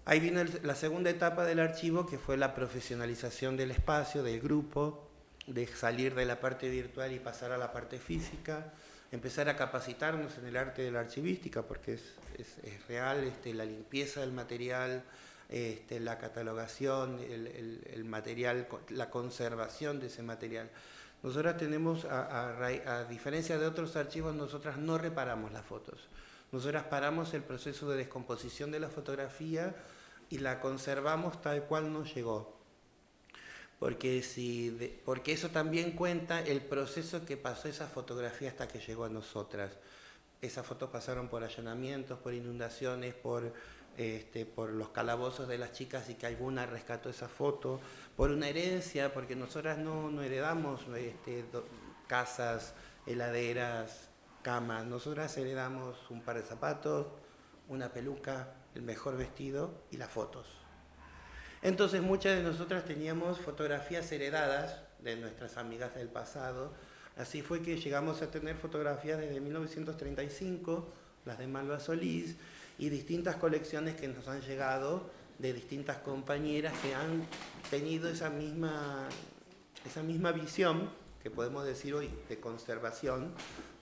[0.05, 5.07] Ahí vino la segunda etapa del archivo, que fue la profesionalización del espacio, del grupo,
[5.47, 8.73] de salir de la parte virtual y pasar a la parte física,
[9.11, 13.65] empezar a capacitarnos en el arte de la archivística, porque es, es, real este, la
[13.65, 15.03] limpieza del material,
[15.49, 20.69] este, la catalogación, el, el, el, material, la conservación de ese material.
[21.23, 26.07] Nosotras tenemos, a, a, a, diferencia de otros archivos, nosotras no reparamos las fotos.
[26.51, 29.75] Nosotras paramos el proceso de descomposición de la fotografía
[30.29, 32.60] y la conservamos tal cual nos llegó.
[33.81, 38.77] Porque, si de, porque eso también cuenta el proceso que pasó esa fotografía hasta que
[38.77, 39.71] llegó a nosotras.
[40.39, 43.51] Esas fotos pasaron por allanamientos, por inundaciones, por
[43.97, 47.79] este, por los calabozos de las chicas y que alguna rescató esa foto,
[48.15, 51.43] por una herencia, porque nosotras no, no heredamos este,
[52.05, 52.75] casas,
[53.07, 54.09] heladeras,
[54.43, 57.07] camas, nosotras heredamos un par de zapatos,
[57.67, 60.60] una peluca, el mejor vestido y las fotos.
[61.61, 66.73] Entonces muchas de nosotras teníamos fotografías heredadas de nuestras amigas del pasado,
[67.17, 70.87] así fue que llegamos a tener fotografías desde 1935,
[71.25, 72.35] las de Malva Solís,
[72.79, 77.25] y distintas colecciones que nos han llegado de distintas compañeras que han
[77.69, 79.07] tenido esa misma,
[79.85, 80.89] esa misma visión,
[81.21, 83.31] que podemos decir hoy, de conservación,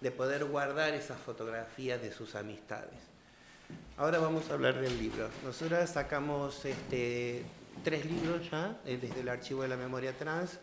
[0.01, 2.99] de poder guardar esas fotografías de sus amistades.
[3.97, 5.29] Ahora vamos a hablar del libro.
[5.43, 7.43] Nosotros sacamos este,
[7.83, 10.59] tres libros ya eh, desde el Archivo de la Memoria Trans.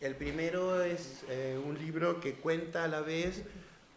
[0.00, 3.42] El primero es eh, un libro que cuenta a la vez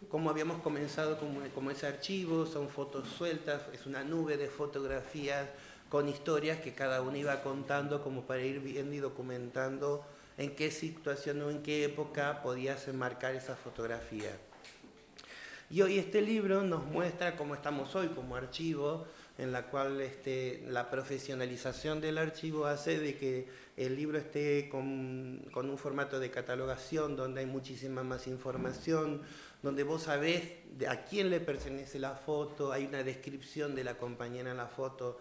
[0.10, 5.48] cómo habíamos comenzado como, como ese archivo, son fotos sueltas, es una nube de fotografías
[5.90, 10.04] con historias que cada uno iba contando como para ir viendo y documentando
[10.38, 14.32] en qué situación o en qué época podías enmarcar esa fotografía.
[15.70, 19.06] Y hoy este libro nos muestra cómo estamos hoy como archivo,
[19.38, 25.41] en la cual este, la profesionalización del archivo hace de que el libro esté con,
[25.54, 29.22] un formato de catalogación donde hay muchísima más información,
[29.63, 30.44] donde vos sabés
[30.88, 35.20] a quién le pertenece la foto, hay una descripción de la compañera en la foto.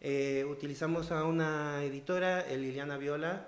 [0.00, 3.46] Eh, utilizamos a una editora, Liliana Viola,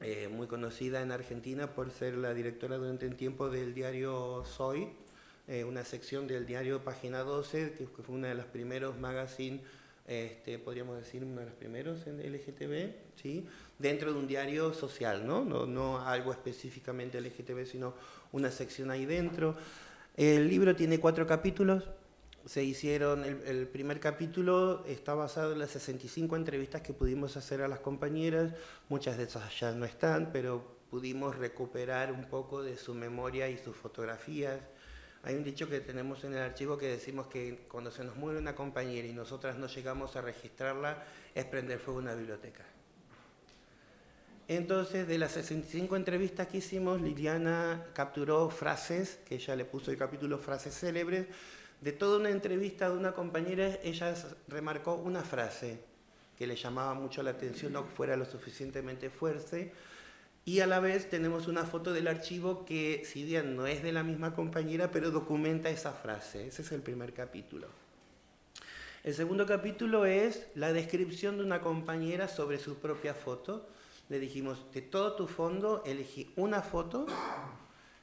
[0.00, 4.88] eh, muy conocida en Argentina por ser la directora durante un tiempo del diario Soy,
[5.48, 9.60] eh, una sección del diario Página 12, que fue una de los primeros magazines,
[10.06, 13.46] este, podríamos decir uno de los primeros en LGTB, ¿sí?
[13.78, 15.44] dentro de un diario social, ¿no?
[15.44, 17.94] No, no algo específicamente LGTB, sino
[18.32, 19.56] una sección ahí dentro.
[20.16, 21.84] El libro tiene cuatro capítulos,
[22.46, 27.62] se hicieron, el, el, primer capítulo está basado en las 65 entrevistas que pudimos hacer
[27.62, 28.52] a las compañeras,
[28.88, 33.56] muchas de esas ya no están, pero pudimos recuperar un poco de su memoria y
[33.56, 34.60] sus fotografías.
[35.24, 38.40] Hay un dicho que tenemos en el archivo que decimos que cuando se nos muere
[38.40, 41.04] una compañera y nosotras no llegamos a registrarla,
[41.34, 42.64] es prender fuego una biblioteca.
[44.48, 49.96] Entonces, de las 65 entrevistas que hicimos, Liliana capturó frases, que ella le puso el
[49.96, 51.26] capítulo frases célebres,
[51.80, 54.14] de toda una entrevista de una compañera, ella
[54.48, 55.78] remarcó una frase
[56.36, 59.72] que le llamaba mucho la atención, no fuera lo suficientemente fuerte,
[60.44, 63.92] y a la vez tenemos una foto del archivo que, si bien no es de
[63.92, 66.48] la misma compañera, pero documenta esa frase.
[66.48, 67.68] Ese es el primer capítulo.
[69.04, 73.68] El segundo capítulo es la descripción de una compañera sobre su propia foto.
[74.08, 77.06] Le dijimos, de todo tu fondo, elegí una foto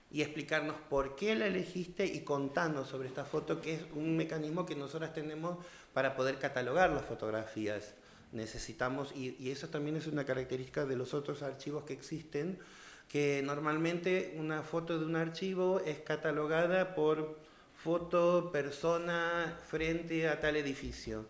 [0.09, 4.65] y explicarnos por qué la elegiste y contarnos sobre esta foto, que es un mecanismo
[4.65, 5.57] que nosotras tenemos
[5.93, 7.95] para poder catalogar las fotografías
[8.31, 12.59] necesitamos, y, y, eso también es una característica de los otros archivos que existen,
[13.07, 17.37] que normalmente una foto de un archivo es catalogada por
[17.83, 21.25] foto, persona, frente a tal edificio.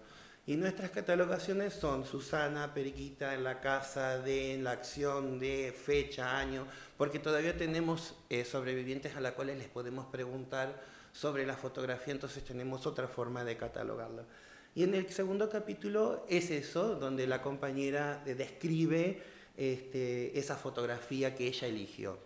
[0.49, 6.39] Y nuestras catalogaciones son Susana, Periquita, en la casa de, en la acción de, fecha,
[6.39, 6.65] año,
[6.97, 10.81] porque todavía tenemos eh, sobrevivientes a las cuales les podemos preguntar
[11.13, 14.25] sobre la fotografía, entonces tenemos otra forma de catalogarlo.
[14.75, 19.21] Y en el segundo capítulo es eso, donde la compañera describe
[19.57, 22.17] este, esa fotografía que ella eligió.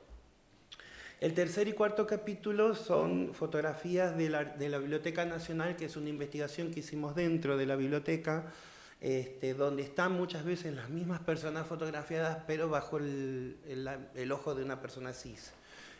[1.20, 4.44] El tercer y cuarto capítulo son fotografías de la,
[4.78, 8.52] Biblioteca Nacional, que es una investigación que hicimos dentro de la biblioteca,
[9.00, 14.82] este, donde están muchas veces las mismas personas fotografiadas, pero bajo el ojo de una
[14.82, 15.54] persona cis.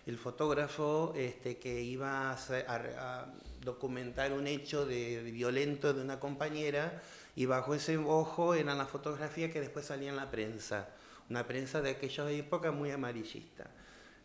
[0.06, 2.76] El fotógrafo este, que iba a, a,
[3.22, 7.02] a documentar un hecho de, de, violento de una compañera
[7.36, 10.90] y bajo ese ojo eran las fotografías que después salían en la prensa,
[11.30, 13.70] una prensa de aquella época muy amarillista.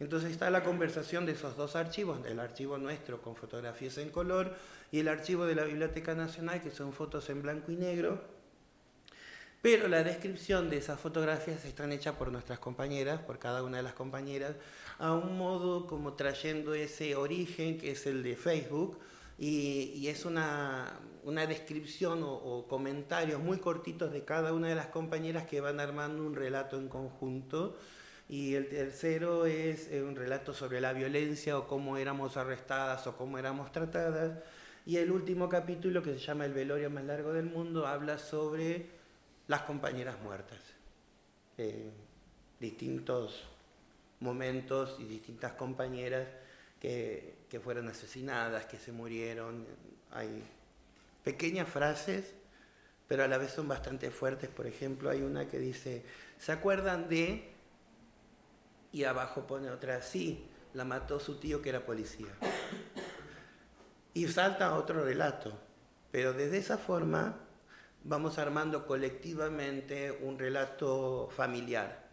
[0.01, 4.55] Entonces está la conversación de esos dos archivos, el archivo nuestro con fotografías en color
[4.93, 8.21] y el archivo de la Biblioteca Nacional que son fotos en blanco y negro,
[9.61, 13.83] pero la descripción de esas fotografías están hechas por nuestras compañeras, por cada una de
[13.83, 14.55] las compañeras,
[14.99, 18.99] a un modo como trayendo ese origen que es el de Facebook,
[19.39, 24.75] y, y es una, una descripción o, o, comentarios muy cortitos de cada una de
[24.75, 27.77] las compañeras que van armando un relato en conjunto.
[28.29, 33.39] Y el tercero es un relato sobre la violencia o cómo éramos arrestadas o cómo
[33.39, 34.43] éramos tratadas.
[34.85, 38.98] Y el último capítulo, que se llama El velorio más largo del mundo, habla sobre
[39.49, 40.61] las compañeras muertas.
[41.57, 41.91] Eh,
[42.61, 43.45] distintos
[44.21, 46.29] momentos y distintas compañeras
[46.81, 49.67] que, que fueron asesinadas, que se murieron.
[50.13, 50.45] Hay
[51.25, 52.35] pequeñas frases,
[53.09, 54.49] pero a la vez son bastante fuertes.
[54.51, 56.05] Por ejemplo, hay una que dice,
[56.39, 57.55] ¿se acuerdan de...?
[58.91, 62.33] Y abajo pone otra, sí, la mató su tío que era policía.
[64.15, 65.53] Y salta otro relato.
[66.11, 67.48] Pero desde esa forma
[68.05, 72.09] vamos armando colectivamente un relato familiar.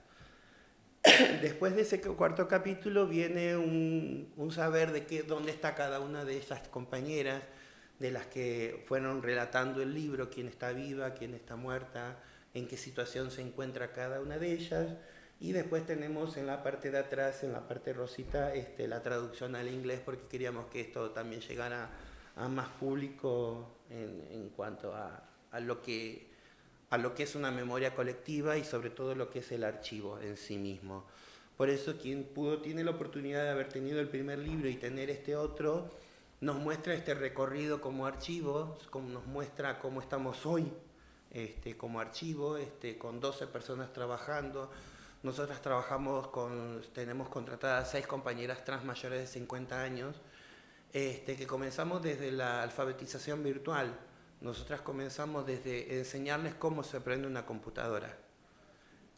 [1.41, 6.25] Después de ese cuarto capítulo viene un, un saber de qué, dónde está cada una
[6.25, 7.43] de esas compañeras,
[7.99, 12.17] de las que fueron relatando el libro, quién está viva, quién está muerta,
[12.53, 14.87] en qué situación se encuentra cada una de ellas.
[15.39, 19.55] Y después tenemos en la parte de atrás, en la parte rosita, este, la traducción
[19.55, 21.89] al inglés, porque queríamos que esto también llegara
[22.35, 25.23] a más público en, en cuanto a,
[25.55, 26.27] a, lo que,
[26.89, 30.19] a lo que es una memoria colectiva y sobre todo lo que es el archivo
[30.19, 31.05] en sí mismo.
[31.57, 35.09] Por eso quien pudo, tiene la oportunidad de haber tenido el primer libro y tener
[35.09, 35.89] este otro,
[36.41, 40.69] nos muestra este recorrido como archivo, como nos muestra cómo estamos hoy
[41.31, 44.69] este, como archivo, este, con 12 personas trabajando.
[45.23, 50.15] Nosotras trabajamos con, tenemos contratadas seis compañeras trans mayores de 50 años,
[50.93, 53.97] este, que comenzamos desde la alfabetización virtual.
[54.41, 58.17] Nosotras comenzamos desde enseñarles cómo se aprende una computadora,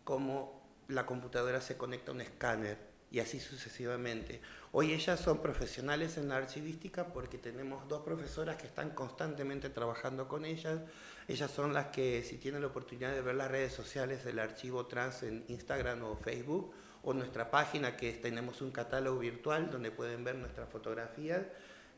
[0.03, 2.77] cómo la computadora se conecta a un escáner
[3.11, 4.41] y así sucesivamente.
[4.71, 10.27] Hoy ellas son profesionales en la archivística porque tenemos dos profesoras que están constantemente trabajando
[10.27, 10.81] con ellas.
[11.27, 14.85] Ellas son las que, si tienen la oportunidad de ver las redes sociales del archivo
[14.85, 20.23] trans en Instagram o Facebook, o nuestra página que tenemos un catálogo virtual donde pueden
[20.23, 21.43] ver nuestras fotografías,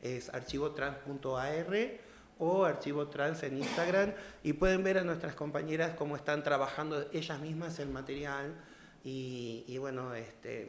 [0.02, 2.09] es archivotrans.ar
[2.40, 7.38] o archivo trans en Instagram y pueden ver a nuestras compañeras cómo están trabajando ellas
[7.38, 8.54] mismas el material
[9.04, 10.68] y, y bueno, este,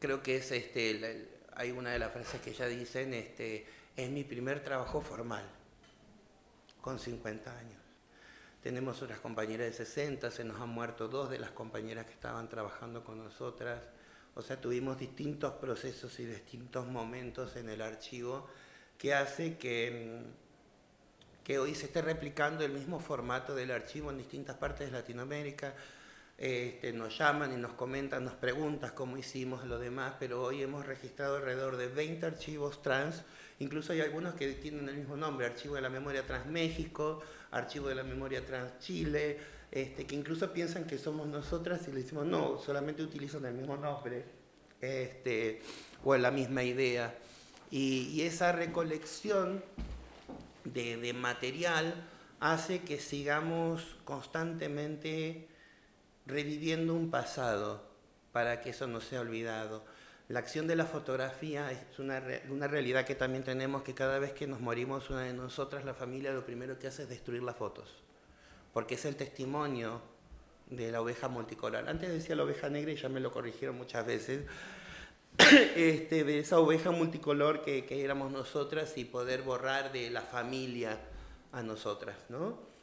[0.00, 3.66] creo que es este, hay una de las frases que ya dicen, este,
[3.96, 5.44] es mi primer trabajo formal,
[6.80, 7.80] con 50 años.
[8.62, 12.48] Tenemos otras compañeras de 60, se nos han muerto dos de las compañeras que estaban
[12.48, 13.82] trabajando con nosotras.
[14.34, 18.48] O sea, tuvimos distintos procesos y distintos momentos en el archivo
[18.98, 20.22] que hace que,
[21.42, 25.74] que hoy se esté replicando el mismo formato del archivo en distintas partes de Latinoamérica
[26.36, 30.84] este, nos llaman y nos comentan, nos preguntan cómo hicimos lo demás, pero hoy hemos
[30.84, 33.22] registrado alrededor de 20 archivos trans,
[33.60, 37.88] incluso hay algunos que tienen el mismo nombre, Archivo de la Memoria Trans México, Archivo
[37.88, 39.38] de la Memoria Trans Chile,
[39.70, 43.76] este, que incluso piensan que somos nosotras y le decimos no, solamente utilizan el mismo
[43.76, 44.24] nombre
[44.80, 45.62] este,
[46.02, 47.14] o la misma idea.
[47.70, 49.64] Y, esa recolección
[50.64, 51.94] de, de material
[52.40, 55.48] hace que sigamos constantemente
[56.26, 57.82] reviviendo un pasado
[58.32, 59.84] para que eso no sea olvidado.
[60.28, 64.32] La acción de la fotografía es una, una, realidad que también tenemos, que cada vez
[64.32, 67.56] que nos morimos una de nosotras, la familia lo primero que hace es destruir las
[67.56, 68.02] fotos,
[68.72, 70.00] porque es el testimonio
[70.70, 71.88] de la oveja multicolor.
[71.88, 74.46] Antes decía la oveja negra y ya me lo corrigieron muchas veces,
[75.76, 80.98] este, de esa oveja multicolor que, que éramos nosotras y poder borrar de la familia
[81.52, 82.74] a nosotras, ¿no?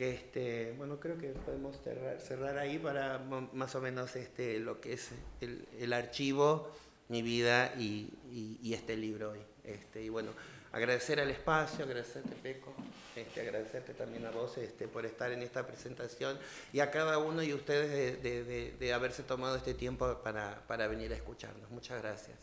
[0.00, 3.18] Este, bueno, creo que podemos cerrar, ahí para
[3.52, 5.10] más o menos este, lo que es
[5.42, 6.70] el, archivo,
[7.08, 8.08] mi vida y,
[8.72, 9.40] este libro hoy.
[9.62, 10.30] Este, y bueno,
[10.72, 12.72] agradecer al espacio, agradecerte Peco,
[13.16, 16.38] este, agradecerte también a vos este, por estar en esta presentación
[16.72, 21.16] y a cada uno de ustedes de, haberse tomado este tiempo para, para venir a
[21.16, 21.70] escucharnos.
[21.70, 22.36] Muchas gracias.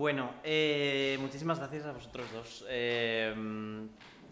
[0.00, 1.18] Bueno, eh,
[1.50, 2.64] muchísimas gracias a vosotros dos.
[2.68, 3.34] Eh,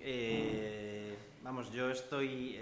[0.01, 2.57] eh, vamos, yo estoy...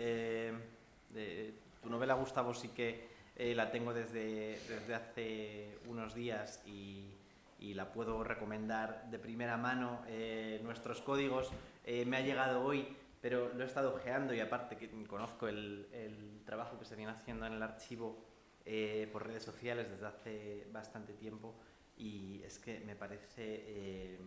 [1.82, 3.06] tu novela, Gustavo, sí que
[3.54, 7.12] la tengo desde, desde hace unos días y,
[7.74, 10.00] la puedo recomendar de primera mano.
[10.62, 11.50] nuestros códigos
[12.06, 16.40] me ha llegado hoy, pero lo he estado ojeando y aparte que conozco el, el
[16.46, 18.24] trabajo que se viene haciendo en el archivo
[19.12, 21.54] por redes sociales desde hace bastante tiempo
[21.96, 24.18] y es que me parece eh,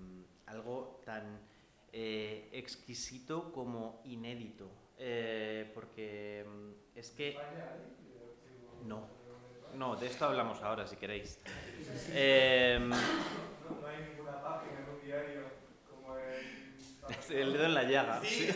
[0.47, 1.39] algo tan
[1.91, 7.37] eh, exquisito como inédito, eh, porque mm, es que...
[8.85, 9.07] No,
[9.75, 11.39] no, de esto hablamos ahora si queréis.
[11.45, 15.41] No hay ninguna página en un diario
[15.89, 16.69] como el...
[17.29, 18.21] El dedo en la llaga.
[18.23, 18.49] ¿Sí?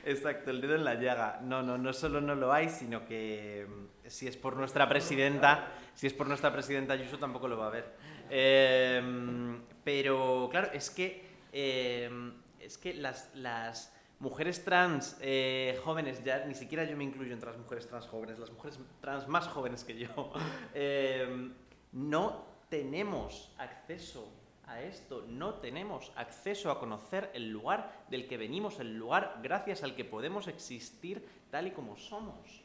[0.04, 1.40] exacto, el dedo en la llaga.
[1.42, 5.72] No, no, no solo no lo hay, sino que mm, si es por nuestra presidenta
[6.00, 7.94] si es por nuestra presidenta Ayuso tampoco lo va a ver.
[8.30, 16.46] Em, pero claro, es que, em, es que las, las mujeres trans eh, jóvenes, ya
[16.46, 19.84] ni siquiera yo me incluyo entre las mujeres trans jóvenes, las mujeres trans más jóvenes
[19.84, 20.32] que yo,
[20.72, 21.52] em,
[21.92, 24.32] no tenemos acceso
[24.68, 29.82] a esto, no tenemos acceso a conocer el lugar del que venimos, el lugar gracias
[29.82, 32.62] al que podemos existir tal y como somos.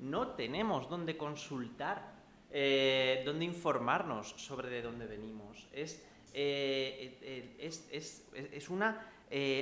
[0.00, 2.21] No tenemos dónde consultar
[2.54, 5.68] eh, dónde informarnos sobre de dónde venimos.
[5.72, 9.06] Es, eh, eh, es, es, es, una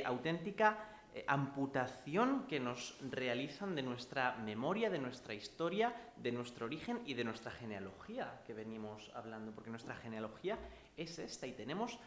[0.04, 0.86] auténtica
[1.26, 7.24] amputación que nos realizan de nuestra memoria, de nuestra historia, de nuestro origen y de
[7.24, 10.58] nuestra genealogía que venimos hablando, porque nuestra genealogía
[10.96, 11.98] es esta y tenemos,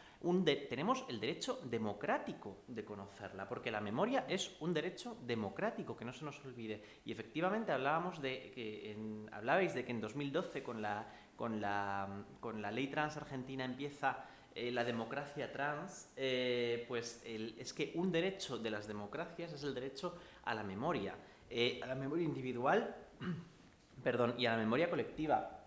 [0.68, 6.12] tenemos el derecho democrático de conocerla, porque la memoria es un derecho democrático, que no
[6.12, 6.82] se nos olvide.
[7.04, 11.06] Y efectivamente hablábamos de que en, hablabais de que en 2012 con la,
[11.36, 17.72] con la, con la ley trans argentina empieza eh, la democracia trans, eh, pues es
[17.72, 21.16] que un derecho de las democracias es el derecho a la memoria,
[21.50, 22.94] eh, a la memoria individual,
[24.04, 25.60] perdón, y a la memoria colectiva.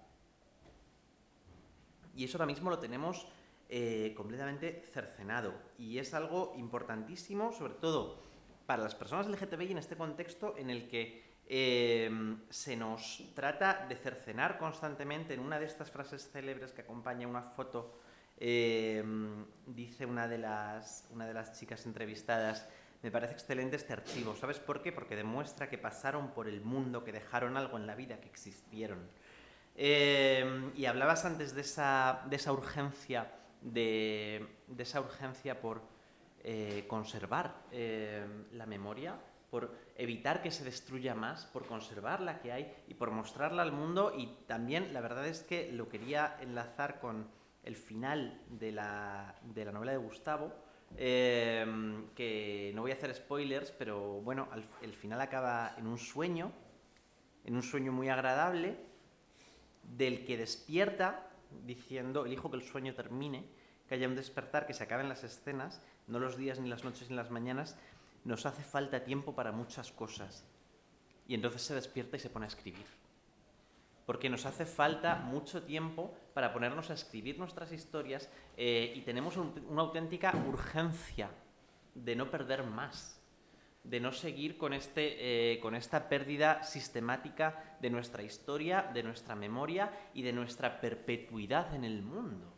[2.15, 3.27] Y eso ahora mismo lo tenemos
[3.69, 5.53] eh, completamente cercenado.
[5.77, 8.23] Y es algo importantísimo, sobre todo
[8.65, 12.09] para las personas LGTBI en este contexto en el que eh,
[12.49, 15.33] se nos trata de cercenar constantemente.
[15.33, 17.99] En una de estas frases célebres que acompaña una foto,
[18.37, 19.03] eh,
[19.65, 22.67] dice una de, las, una de las chicas entrevistadas,
[23.01, 24.35] me parece excelente este archivo.
[24.35, 24.91] ¿Sabes por qué?
[24.91, 28.99] Porque demuestra que pasaron por el mundo, que dejaron algo en la vida, que existieron.
[29.75, 33.31] Eh, y hablabas antes de esa, de esa urgencia,
[33.61, 34.45] de,
[34.77, 35.81] esa urgencia por
[36.43, 39.15] eh, conservar eh, la memoria,
[39.49, 43.71] por evitar que se destruya más, por conservar la que hay y por mostrarla al
[43.71, 44.13] mundo.
[44.15, 47.27] Y también la verdad es que lo quería enlazar con
[47.63, 50.53] el final de la, de la novela de Gustavo,
[50.95, 51.65] eh,
[52.15, 56.51] que no voy a hacer spoilers, pero bueno, al- el final acaba en un sueño,
[57.43, 58.77] en un sueño muy agradable,
[59.83, 61.26] del que despierta
[61.65, 63.45] diciendo, elijo que el sueño termine,
[63.87, 67.09] que haya un despertar, que se acaben las escenas, no los días, ni las noches,
[67.09, 67.77] ni las mañanas,
[68.25, 70.43] nos hace falta tiempo para muchas cosas.
[71.27, 72.85] Y entonces se despierta y se pone a escribir.
[74.05, 79.35] Porque nos hace falta mucho tiempo para ponernos a escribir nuestras historias eh, y tenemos
[79.35, 81.29] un- una auténtica urgencia
[81.93, 83.16] de no perder más
[83.89, 89.35] de no seguir con, este, eh, con esta pérdida sistemática de nuestra historia, de nuestra
[89.35, 92.53] memoria y de nuestra perpetuidad en el mundo,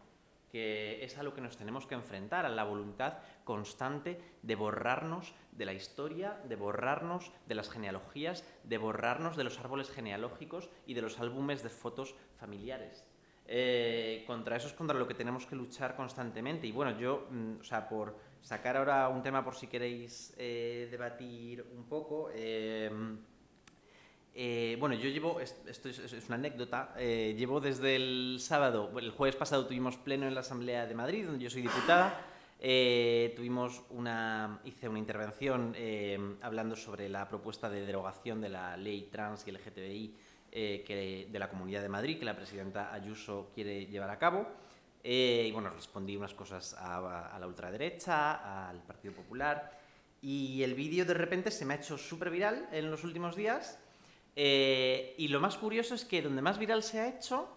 [0.51, 5.34] que es a lo que nos tenemos que enfrentar, a la voluntad constante de borrarnos
[5.51, 10.95] de la historia, de borrarnos de las genealogías, de borrarnos de los árboles genealógicos y
[10.95, 13.05] de los álbumes de fotos familiares.
[13.51, 16.67] Eh, contra eso es contra lo que tenemos que luchar constantemente.
[16.67, 20.87] Y bueno, yo, mm, o sea, por sacar ahora un tema por si queréis eh,
[20.91, 22.29] debatir un poco.
[22.33, 22.89] eh,
[24.35, 29.11] eh, bueno, yo llevo, es- esto es, una anécdota, eh, llevo desde el sábado, el
[29.11, 32.25] jueves pasado tuvimos pleno en la Asamblea de Madrid, donde yo soy diputada,
[33.35, 39.09] tuvimos una, hice una intervención eh, hablando sobre la propuesta de derogación de la ley
[39.11, 40.15] trans y LGTBI
[40.51, 44.47] de la Comunidad de Madrid, que la presidenta Ayuso quiere llevar a cabo.
[45.04, 49.80] Eh, y bueno, respondí unas cosas a, la ultraderecha, al Partido Popular,
[50.22, 53.80] y el vídeo de repente se me ha hecho súper viral en los últimos días.
[54.36, 57.50] Eh, y lo más curioso es que donde más viral se ha hecho,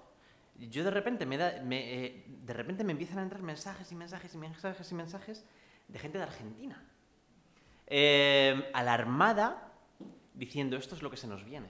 [0.58, 4.34] yo de repente me, da- eh, de repente me empiezan a entrar mensajes y mensajes
[4.34, 5.44] y mensajes y mensajes
[5.88, 6.82] de gente de Argentina.
[7.86, 9.72] Eh, alarmada,
[10.34, 11.68] diciendo esto es lo que se nos viene.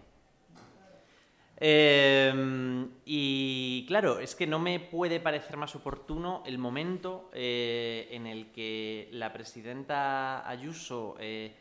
[1.65, 8.27] Eh, y claro, es que no me puede parecer más oportuno el momento eh, en
[8.27, 11.55] el que la presidenta Ayuso, eh,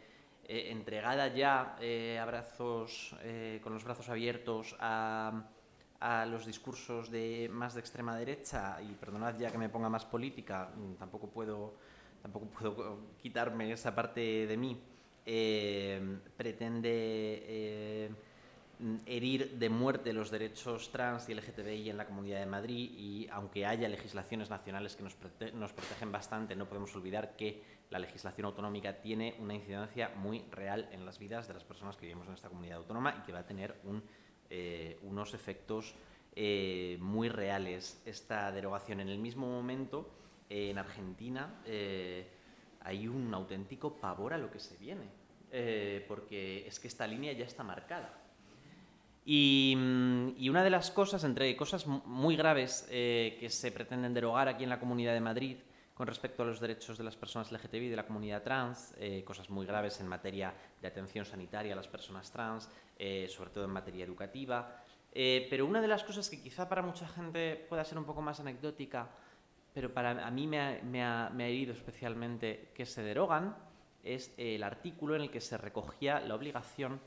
[0.48, 1.76] eh, entregada ya
[2.20, 3.16] a brazos,
[3.62, 5.44] con los brazos abiertos a,
[6.00, 10.06] a los discursos de más de extrema derecha, y perdonad ya que me ponga más
[10.06, 11.76] política, mm, tampoco puedo,
[12.24, 14.82] tampoco puedo quitarme esa parte de mí,
[16.36, 18.10] pretende...
[18.82, 23.28] mm, herir de muerte los derechos trans y LGTBI en la Comunidad de Madrid y
[23.32, 28.00] aunque haya legislaciones nacionales que nos, prote- nos protegen bastante, no podemos olvidar que la
[28.00, 32.28] legislación autonómica tiene una incidencia muy real en las vidas de las personas que vivimos
[32.28, 33.76] en esta comunidad autónoma y que va a tener
[34.50, 35.94] eh, unos efectos
[36.34, 39.02] eh, muy reales esta derogación.
[39.02, 40.10] En el mismo momento,
[40.50, 42.26] eh, en Argentina, eh,
[42.80, 45.10] hay un auténtico pavor a lo que se viene,
[46.08, 48.21] porque es que esta línea ya está marcada.
[49.26, 53.72] Y, mm, y una de las cosas, entre cosas mu- muy graves eh, que se
[53.72, 55.58] pretenden derogar aquí en la Comunidad de Madrid
[55.94, 59.50] con respecto a los derechos de las personas LGTBI de la comunidad trans, eh, cosas
[59.52, 60.52] muy graves en materia
[60.82, 62.68] de atención sanitaria a las personas trans,
[62.98, 64.82] eh, sobre todo en materia educativa.
[65.14, 68.40] Pero una de las cosas que quizá para mucha gente pueda ser un poco más
[68.40, 69.10] anecdótica,
[69.74, 73.56] pero para a mí me ha, me ha- me ha herido especialmente que se derogan,
[74.04, 77.02] es el artículo en el que se recogía la obligación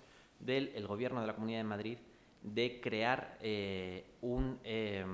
[0.44, 1.98] del el Gobierno de la Comunidad de Madrid
[2.42, 5.04] de crear eh, un eh,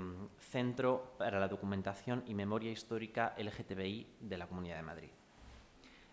[0.40, 5.10] centro para la documentación y memoria histórica LGTBI de la Comunidad de Madrid.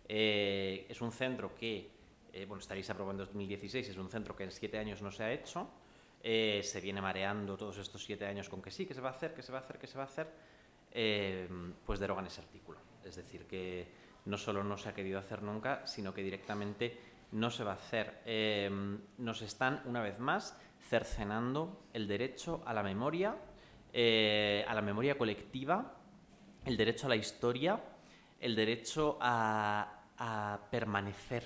[0.07, 1.89] Eh, es un centro que,
[2.31, 5.23] eh, bueno, estaréis aprobando en 2016, es un centro que en siete años no se
[5.23, 5.67] ha hecho,
[6.21, 9.33] se viene mareando todos estos siete años con que sí, que se va a hacer,
[9.33, 10.27] que se va a hacer, que se va a hacer,
[10.91, 11.47] eh,
[11.85, 12.79] pues derogan ese artículo.
[13.03, 13.87] Es decir, que
[14.25, 16.97] no solo no se ha querido hacer nunca, sino que directamente
[17.31, 18.21] no se va a hacer.
[18.25, 18.69] Eh,
[19.17, 20.57] nos están, una vez más,
[20.89, 23.35] cercenando el derecho a la memoria,
[23.93, 25.93] eh, a la memoria colectiva,
[26.65, 27.81] el derecho a la historia,
[28.39, 29.93] el derecho a,
[30.71, 31.43] permanecer,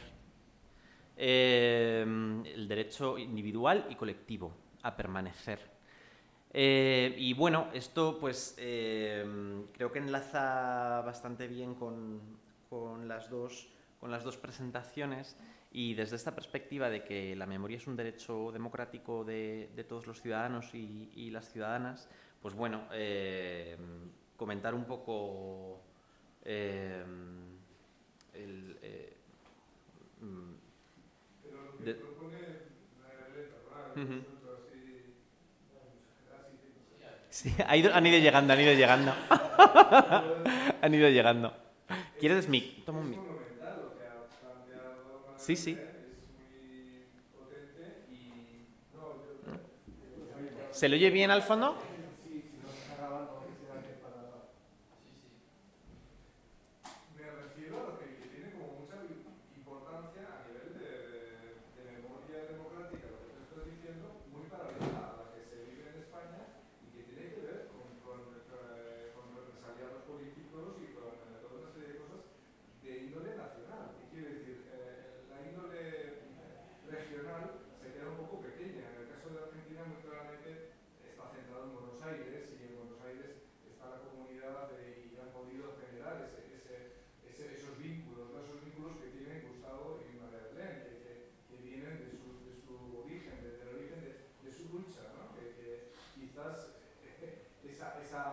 [1.18, 2.06] eh,
[2.46, 4.54] el derecho individual y colectivo
[4.84, 5.60] a permanecer.
[6.54, 12.22] Y bueno, esto pues creo que enlaza bastante bien con,
[12.70, 13.70] con las dos,
[14.00, 15.38] con las dos presentaciones
[15.72, 20.05] y desde esta perspectiva de que la memoria es un derecho democrático de, de todos
[20.07, 22.09] los ciudadanos y, y las ciudadanas,
[22.41, 23.78] pues bueno, eh,
[24.36, 25.82] comentar un poco
[26.43, 27.03] eh,
[28.34, 29.17] el, eh,
[30.22, 30.53] mm,
[31.84, 31.99] de-
[33.95, 34.24] Ujú.
[37.30, 39.13] Sí, ha ido- han ido llegando, han ido llegando.
[40.82, 41.53] han ido llegando.
[42.19, 42.84] ¿Quieres mic?
[42.86, 43.31] Toma un mic.
[45.46, 45.78] Sí, sí.
[50.72, 51.76] ¿Se le oye bien al fondo?
[57.18, 58.96] Me refiero a lo que tiene como mucha
[59.56, 65.16] importancia a nivel de, de memoria democrática, lo que tú estás diciendo, muy paralela a
[65.20, 66.39] la que se vive en España
[66.82, 71.60] y que tiene que ver con, con, eh, con represaliados políticos y con eh, toda
[71.68, 72.22] una serie de cosas
[72.82, 73.84] de índole nacional.
[74.00, 74.58] ¿Qué quiere decir?
[74.72, 75.84] Eh, la índole
[76.88, 77.44] regional
[77.78, 78.88] se queda un poco pequeña.
[78.96, 80.72] En el caso de Argentina, muy claramente
[81.06, 83.32] está centrado en Buenos Aires y en Buenos Aires
[83.68, 86.76] está la comunidad de- y han podido generar ese, ese,
[87.28, 88.42] ese- esos vínculos, ¿no?
[88.44, 91.14] esos vínculos que tienen Gustavo y María Belén, que, que,
[91.48, 92.76] que vienen de su, de su
[93.06, 94.12] origen, de- del origen de,
[94.44, 95.32] de su lucha, ¿no?
[95.38, 95.70] que, que
[96.16, 96.76] quizás
[97.22, 98.24] eh, esa, esa,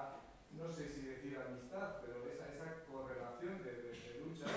[0.56, 4.50] no sé si decir amistad, pero esa, esa correlación de, de, de luchas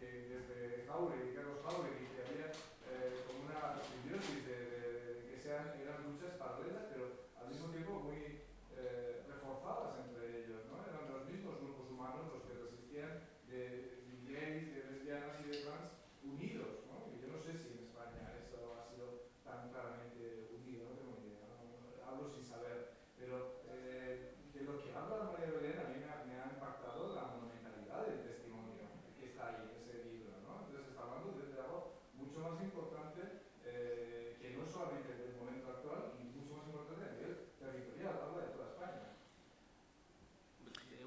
[0.00, 2.48] que desde Jauregui, Carlos Jauregui, que había
[2.88, 7.68] eh, como una simbiosis de, de- de que sean, eran luchas paralelas, pero al mismo
[7.70, 8.42] tiempo muy
[8.76, 10.82] eh, reforzadas entre ellos, ¿no?
[10.84, 15.88] Eran los mismos grupos humanos los que resistían de gays, de lesbianas y de trans
[16.24, 17.08] unidos, ¿no?
[17.14, 21.16] Y yo no sé si en España eso ha sido tan claramente unido, no tengo
[21.22, 21.56] ni idea, ¿no?
[22.04, 26.24] hablo sin saber, pero eh, de lo que habla María Belén a mí me ha,
[26.28, 28.84] me ha impactado la monumentalidad del testimonio
[29.18, 30.66] que está ahí en ese libro, ¿no?
[30.66, 33.20] Entonces está hablando de, de algo mucho más importante
[33.64, 38.40] eh, que no solamente del momento actual y mucho más importante a nivel territorial, habla
[38.46, 39.06] de toda España.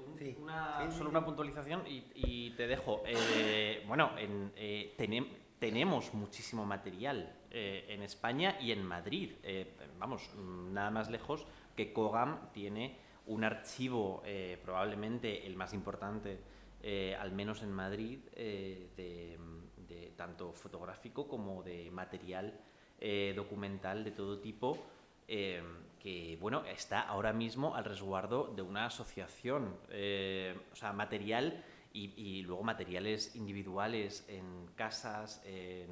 [0.00, 0.36] Un- Sí.
[0.40, 3.02] una- Sí, sí, solo una puntualización y, te dejo.
[3.06, 5.28] Eh, bueno, en, eh, tenem-
[5.58, 9.32] tenemos muchísimo material eh, en España y en Madrid.
[9.98, 12.98] Vamos, mm, nada más lejos que Cogam tiene
[13.28, 14.22] un archivo,
[14.62, 16.38] probablemente el más importante,
[17.18, 18.18] al menos en Madrid,
[20.16, 22.52] tanto fotográfico como de material
[23.36, 24.76] documental de todo tipo
[26.02, 32.42] que bueno está ahora mismo al resguardo de una asociación, eh, o sea, material y,
[32.42, 35.86] luego materiales individuales en casas, eh,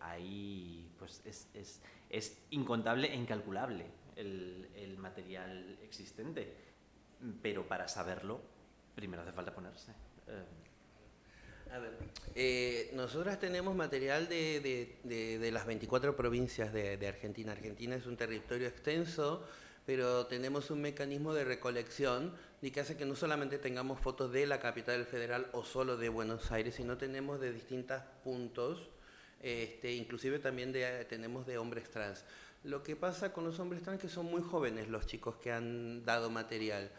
[0.00, 6.54] ahí pues es, es- es incontable e incalculable el, el material existente,
[7.42, 8.40] pero para saberlo
[8.94, 9.92] primero hace falta ponerse.
[11.72, 11.92] A ver,
[12.34, 17.52] eh, nosotras tenemos material de, de- de- de las 24 provincias de, Argentina.
[17.52, 19.44] Argentina es un territorio extenso,
[19.86, 24.46] pero tenemos un mecanismo de recolección y que hace que no solamente tengamos fotos de
[24.46, 28.88] la capital federal o solo de Buenos Aires, sino tenemos de distintos puntos,
[29.42, 30.72] este, inclusive también
[31.08, 32.24] tenemos de hombres trans.
[32.62, 36.04] Lo que pasa con los hombres trans que son muy jóvenes los chicos que han
[36.04, 36.90] dado material.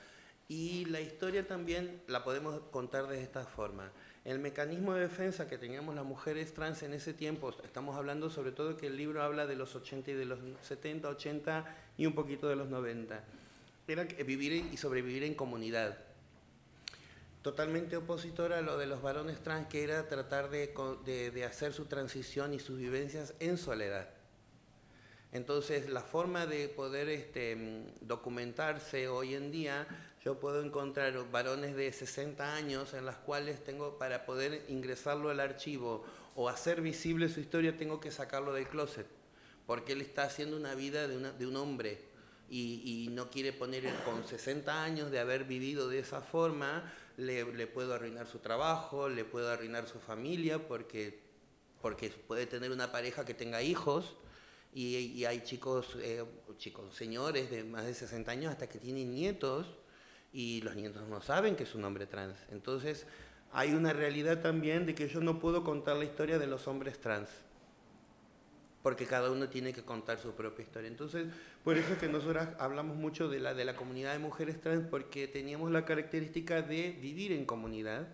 [0.47, 3.91] Y la historia también la podemos contar de esta forma.
[4.25, 8.51] El mecanismo de defensa que teníamos las mujeres trans en ese tiempo, estamos hablando sobre
[8.51, 12.13] todo que el libro habla de los 80 y de los 70, 80 y un
[12.13, 13.23] poquito de los 90,
[13.87, 15.99] era vivir y sobrevivir en comunidad.
[17.43, 22.55] Totalmente opositora a lo de los varones trans, que era tratar de hacer su transición
[22.55, 24.09] y sus vivencias en soledad.
[25.35, 27.57] Entonces, la forma de poder este,
[27.99, 29.85] documentarse hoy en día,
[30.23, 35.41] yo puedo encontrar varones de 60 años en las cuales tengo, para poder ingresarlo al
[35.41, 36.05] archivo
[36.35, 39.07] o hacer visible su historia, tengo que sacarlo del closet,
[39.67, 41.99] porque él está haciendo una vida de, un hombre
[42.49, 47.93] y, no quiere poner, con 60 años de haber vivido de esa forma, le, puedo
[47.93, 51.19] arruinar su trabajo, le puedo arruinar su familia, porque
[52.25, 54.15] puede tener una pareja que tenga hijos
[54.75, 56.23] y, y hay chicos, eh,
[56.57, 59.65] chicos, señores de más de 60 años hasta que tienen nietos
[60.33, 62.35] y los nietos no saben que es un hombre trans.
[62.51, 63.07] Entonces
[63.53, 66.99] hay una realidad también de que yo no puedo contar la historia de los hombres
[66.99, 67.29] trans.
[68.83, 70.87] porque cada uno tiene que contar su propia historia.
[70.87, 71.25] Entonces,
[71.63, 74.85] por eso es que nosotras hablamos mucho de la, de la comunidad de mujeres trans,
[74.87, 78.07] porque teníamos la característica de vivir en comunidad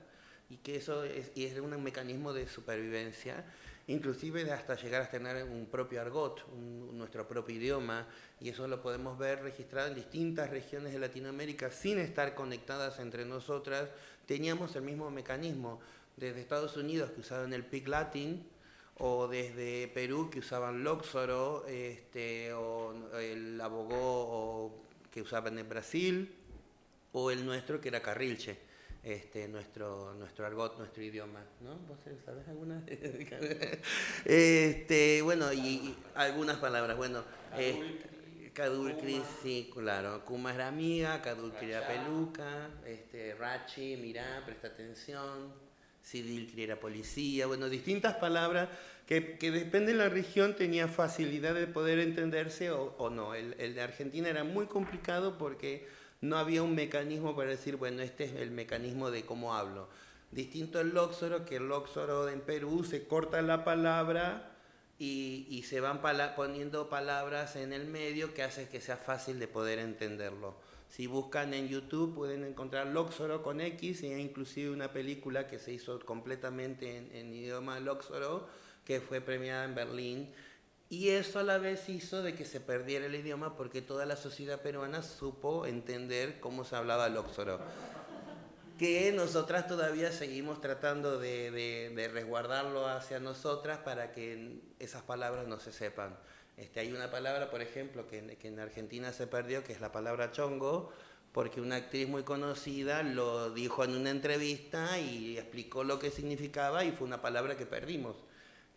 [0.49, 3.43] y que eso es, y es un mecanismo de supervivencia,
[3.87, 8.07] inclusive hasta llegar a tener un propio argot, un- nuestro propio idioma,
[8.39, 13.25] y eso lo podemos ver registrado en distintas regiones de Latinoamérica sin estar conectadas entre
[13.25, 13.89] nosotras,
[14.25, 15.79] teníamos el mismo mecanismo,
[16.17, 18.45] desde Estados Unidos que usaban el Pig Latin,
[18.97, 24.71] o desde Perú que usaban Lóxoro, este, o el abogó
[25.11, 26.35] que usaban en Brasil,
[27.13, 28.59] o el nuestro que era Carrilche,
[29.03, 31.75] este, nuestro, nuestro argot, nuestro idioma, ¿no?
[31.87, 32.83] ¿Vos sabés alguna?
[34.25, 37.23] este, bueno, y, y algunas palabras, bueno,
[37.57, 37.99] eh,
[38.53, 45.51] Cadulcri, sí, claro, Kuma era amiga, Cadulcri era peluca, este, Rachi, mirá, presta atención,
[46.03, 48.69] Sidilcri era policía, bueno, distintas palabras
[49.07, 53.33] que, que depende de la región tenía facilidad de poder entenderse o, o no.
[53.33, 55.87] El, el de Argentina era muy complicado porque
[56.21, 59.89] no había un mecanismo para decir, bueno, este es el mecanismo de cómo hablo.
[60.31, 64.51] Distinto el lóxoro, que el lóxoro en Perú se corta la palabra
[64.97, 65.99] y, se van
[66.35, 70.55] poniendo palabras en el medio que hace que sea fácil de poder entenderlo.
[70.89, 75.57] Si buscan en YouTube pueden encontrar Lóxoro con X y hay inclusive una película que
[75.57, 78.47] se hizo completamente en, idioma Lóxoro
[78.85, 80.29] que fue premiada en Berlín
[80.91, 84.17] y eso a la vez hizo de que se perdiera el idioma porque toda la
[84.17, 87.61] sociedad peruana supo entender cómo se hablaba Lóxoro
[88.77, 95.71] que nosotras todavía seguimos tratando de, resguardarlo hacia nosotras para que esas palabras no se
[95.71, 96.17] sepan.
[96.57, 99.91] Este, hay una palabra, por ejemplo, que, que en Argentina se perdió, que es la
[99.91, 100.91] palabra chongo,
[101.31, 106.83] porque una actriz muy conocida lo dijo en una entrevista y explicó lo que significaba
[106.83, 108.15] y fue una palabra que perdimos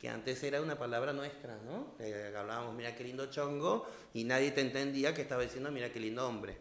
[0.04, 1.94] que antes era una palabra nuestra, ¿no?
[1.98, 5.98] Eh, hablábamos, mira qué lindo chongo, y nadie te entendía que estaba diciendo, mira qué
[5.98, 6.58] lindo hombre.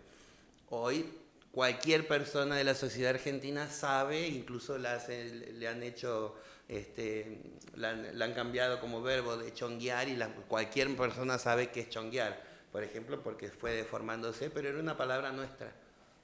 [0.69, 1.13] Hoy
[1.51, 6.35] cualquier persona de la sociedad argentina sabe, incluso le han hecho,
[6.69, 7.37] este,
[7.75, 11.89] la, la han cambiado como verbo de chonguear y la- cualquier persona sabe que es
[11.89, 12.41] chonguear,
[12.71, 15.69] por ejemplo, porque fue deformándose, pero era una palabra nuestra.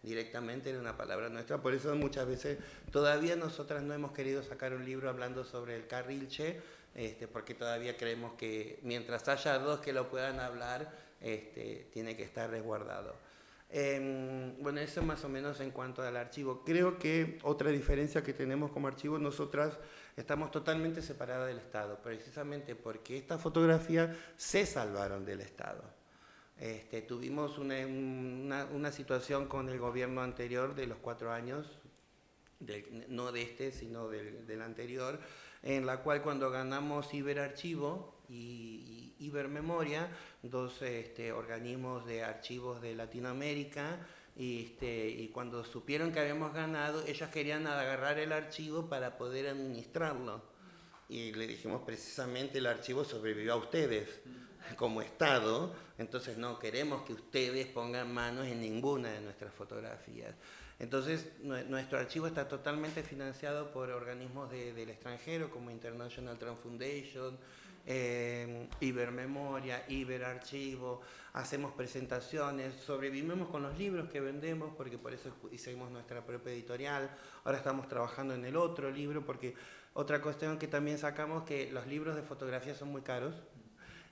[0.02, 2.60] Directamente era una palabra nuestra, por eso muchas veces
[2.94, 6.62] todavía nosotras no hemos querido sacar un libro hablando sobre el carrilche,
[6.96, 12.24] este, porque todavía creemos que mientras haya dos que lo puedan hablar, este, tiene que
[12.24, 13.16] estar resguardado.
[13.72, 16.64] Em, bueno, eso más o menos en cuanto al archivo.
[16.66, 19.78] Creo que otra diferencia que tenemos como archivo, nosotras
[20.18, 25.84] estamos totalmente separadas del Estado, precisamente porque estas fotografías se salvaron del Estado.
[26.60, 31.68] Este, tuvimos una, una- una situación con el gobierno anterior de los cuatro años,
[33.08, 35.20] no de este, sino del, del anterior,
[35.64, 40.10] en la cual cuando ganamos Iberarchivo y, y Ibermemoria,
[40.44, 44.00] dos este, organismos de archivos de Latinoamérica,
[44.36, 49.48] y, este, y cuando supieron que habíamos ganado, ellas querían agarrar el archivo para poder
[49.48, 50.42] administrarlo.
[51.10, 54.22] Y le dijimos precisamente el archivo sobrevivió a ustedes
[54.76, 60.36] como Estado, entonces no queremos que ustedes pongan manos en ninguna de nuestras fotografías.
[60.80, 66.60] Entonces nue- nuestro archivo está totalmente financiado por organismos de- del extranjero como International Trans
[66.60, 67.38] Foundation,
[67.86, 71.02] eh, Ibermemoria, Iberarchivo,
[71.34, 77.10] hacemos presentaciones, sobrevivimos con los libros que vendemos porque por eso hicimos nuestra propia editorial,
[77.44, 79.56] ahora estamos trabajando en el otro libro porque
[79.94, 83.36] otra cuestión que también sacamos que los libros de fotografía son muy caros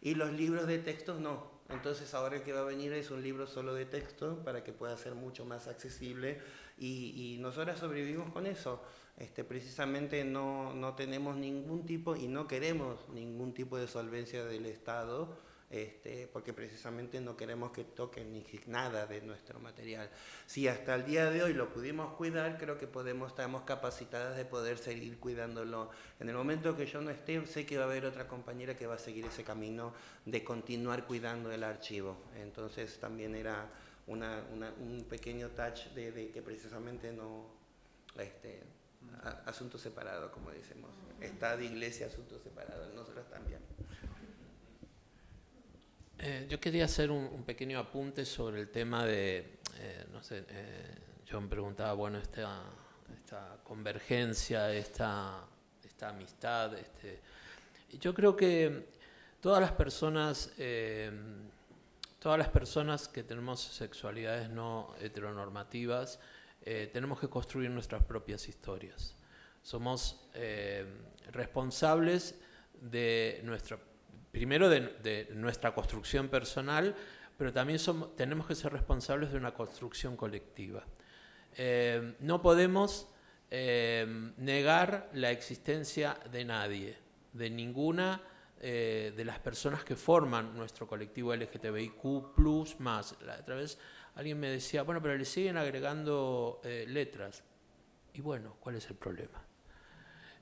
[0.01, 1.56] y los libros de textos no.
[1.69, 4.71] Entonces ahora el que va a venir es un libro solo de texto para que
[4.71, 6.39] pueda ser mucho más accesible
[6.77, 8.81] y, y nosotras sobrevivimos con eso.
[9.17, 14.67] Este, precisamente no, no tenemos ningún tipo y no queremos ningún tipo de solvencia del
[14.67, 15.35] Estado
[15.69, 20.09] este, porque precisamente no queremos que toquen ni nada de nuestro material.
[20.45, 24.45] Si hasta el día de hoy lo pudimos cuidar, creo que podemos, estamos capacitadas de
[24.45, 25.89] poder seguir cuidándolo.
[26.19, 28.87] En el momento que yo no esté, sé que va a haber otra compañera que
[28.87, 29.93] va a seguir ese camino
[30.25, 32.17] de continuar cuidando el archivo.
[32.37, 33.69] Entonces también era
[34.07, 37.45] una- una- un pequeño touch de, de que precisamente no,
[38.17, 38.63] este,
[39.21, 40.91] a- asunto separado, como decimos.
[41.19, 42.93] Estado, iglesia, asunto separado.
[42.93, 43.59] Nosotros también.
[46.19, 50.95] Eh, yo quería hacer un, pequeño apunte sobre el tema de, eh, no sé, eh,
[51.27, 52.63] yo me preguntaba, bueno, esta,
[53.63, 55.45] convergencia, esta,
[55.83, 57.19] esta amistad, este,
[57.99, 58.87] yo creo que
[59.41, 61.11] todas las personas, eh,
[62.19, 66.19] todas las personas que tenemos sexualidades no heteronormativas,
[66.91, 69.15] tenemos que construir nuestras propias historias.
[69.61, 70.27] Somos
[71.31, 72.35] responsables
[72.81, 73.79] de nuestra
[74.37, 76.95] primero de, nuestra construcción personal,
[77.39, 77.79] pero también
[78.15, 80.85] tenemos que ser responsables de una construcción colectiva.
[81.55, 83.09] Eh, no podemos
[83.49, 84.05] eh,
[84.37, 86.97] negar la existencia de nadie,
[87.33, 88.21] de ninguna
[88.61, 92.37] eh, de las personas que forman nuestro colectivo LGTBIQ
[92.77, 93.13] más.
[93.13, 93.79] Otra vez
[94.13, 97.43] alguien me decía, bueno, pero le siguen agregando letras.
[98.13, 99.46] Y bueno, ¿cuál es el problema?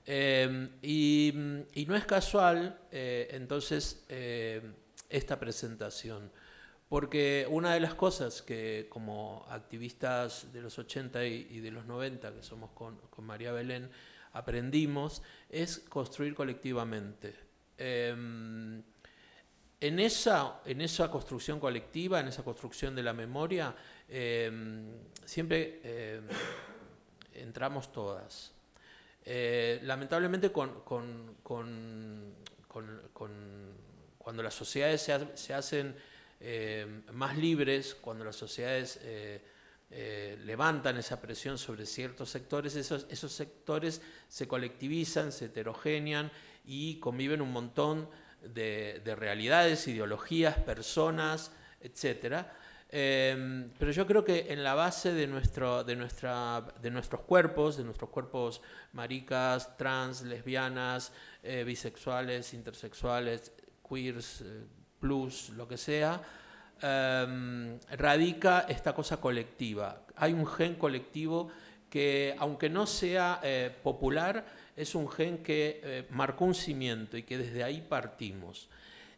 [0.06, 1.34] Eh, y,
[1.88, 4.62] no es casual, eh, entonces, eh,
[5.10, 6.32] esta presentación,
[6.88, 12.34] porque una de las cosas que como activistas de los 80 y, de los 90,
[12.34, 13.90] que somos con, María Belén,
[14.34, 17.34] aprendimos, es construir colectivamente.
[17.78, 18.84] Em,
[19.82, 23.76] en esa, en esa construcción colectiva, en esa construcción de la memoria,
[24.08, 24.52] eh,
[25.26, 26.22] siempre
[27.34, 28.55] entramos todas.
[29.26, 31.34] Eh, lamentablemente, cuando
[34.44, 35.96] las sociedades se, hacen
[36.40, 39.42] eh, más libres, cuando las sociedades eh,
[40.46, 46.32] levantan esa presión sobre ciertos sectores, esos, esos sectores se colectivizan, se heterogenean
[46.64, 48.08] y conviven un montón
[48.44, 51.52] de, de realidades, ideologías, personas,
[51.82, 52.56] etcétera.
[52.98, 57.76] Eh, pero yo creo que en la base de, nuestro, de, nuestra, de nuestros cuerpos,
[57.76, 58.62] de nuestros cuerpos
[58.94, 61.12] maricas, trans, lesbianas,
[61.44, 63.52] eh, bisexuales, intersexuales,
[63.86, 64.64] queers, eh,
[64.98, 66.22] plus, lo que sea,
[66.82, 70.06] eh, radica esta cosa colectiva.
[70.16, 71.50] Hay un gen colectivo
[71.90, 77.38] que, aunque no sea eh, popular, es un gen que marcó un cimiento y que
[77.38, 78.70] desde ahí partimos.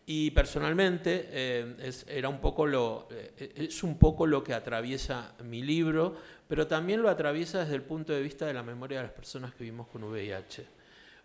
[0.09, 5.35] Y personalmente eh, es, era un poco lo, eh, es un poco lo que atraviesa
[5.43, 6.15] mi libro,
[6.47, 9.53] pero también lo atraviesa desde el punto de vista de la memoria de las personas
[9.53, 10.65] que vivimos con VIH.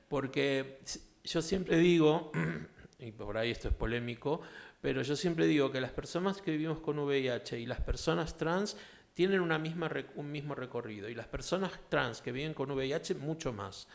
[0.08, 0.80] Porque
[1.22, 2.32] yo siempre digo,
[2.98, 4.40] y por ahí esto es polémico,
[4.80, 8.76] pero yo siempre digo que las personas que vivimos con VIH y las personas trans
[9.14, 13.52] tienen una misma, un mismo recorrido, y las personas trans que viven con VIH mucho
[13.52, 13.86] más,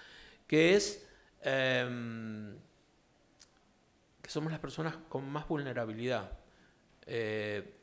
[0.48, 1.06] que es...
[1.42, 2.56] Eh,
[4.28, 6.30] que somos las personas con más vulnerabilidad.
[7.06, 7.76] Eh,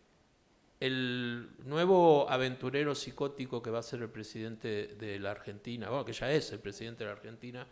[0.79, 6.13] el nuevo aventurero psicótico que va a ser el presidente de la Argentina, bueno, que
[6.13, 7.67] ya es el presidente de la Argentina,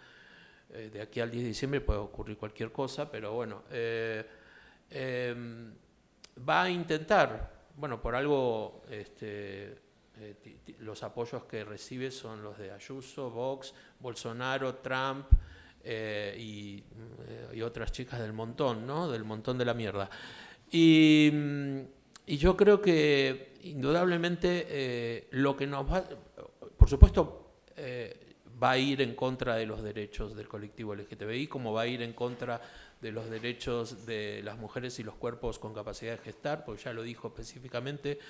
[0.70, 4.24] eh, de aquí al 10 de diciembre puede ocurrir cualquier cosa, pero bueno, eh,
[6.48, 9.76] va a intentar, bueno, por algo este,
[10.78, 15.26] los apoyos que recibe son los de Ayuso, Vox, Bolsonaro, Trump,
[15.84, 16.78] eh, y,
[17.28, 19.10] eh, y, otras chicas del montón, ¿no?
[19.10, 20.08] Del montón de la mierda.
[20.70, 21.30] Y,
[22.26, 26.04] y yo creo que indudablemente eh, lo que nos va,
[26.76, 27.38] por supuesto,
[28.62, 32.00] va a ir en contra de los derechos del colectivo LGTBI, como va a ir
[32.02, 32.60] en contra
[33.00, 36.92] de los derechos de las mujeres y los cuerpos con capacidad de gestar, porque ya
[36.92, 38.20] lo dijo específicamente,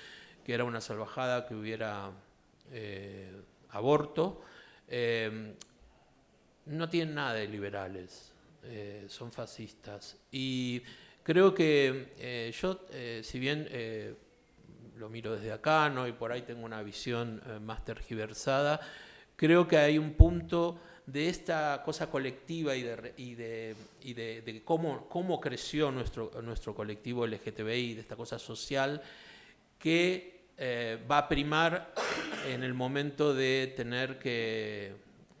[0.43, 2.11] que era una salvajada que hubiera
[3.69, 4.41] aborto
[6.65, 8.31] no tienen nada de liberales,
[8.63, 10.17] eh, son fascistas.
[10.31, 10.81] Y
[11.23, 13.67] creo que eh, yo, eh, si bien
[14.97, 16.07] lo miro desde acá, ¿no?
[16.07, 18.79] y por ahí tengo una visión más tergiversada,
[19.35, 25.41] creo que hay un punto de esta cosa colectiva y de, y de, cómo, cómo
[25.41, 29.01] creció nuestro, nuestro colectivo LGTBI, de esta cosa social,
[29.77, 30.31] que
[31.11, 31.93] va a primar
[32.47, 34.93] en el momento de tener que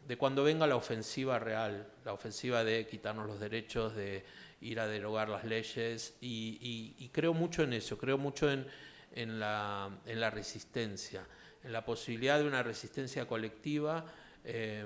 [0.07, 4.25] de cuando venga la ofensiva real, la ofensiva de quitarnos los derechos, de
[4.61, 8.67] ir a derogar las leyes, y, y, y creo mucho en eso, creo mucho en,
[9.13, 11.25] en, la, en, la, resistencia,
[11.63, 14.05] en la posibilidad de una resistencia colectiva
[14.43, 14.85] eh,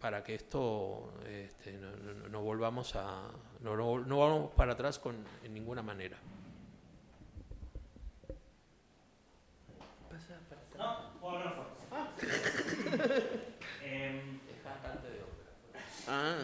[0.00, 3.30] para que esto este, no, no, no, volvamos a
[3.60, 6.18] no, no, no vamos para atrás con, en ninguna manera.
[10.76, 10.84] No,
[11.90, 12.08] ah.
[16.08, 16.38] Ah.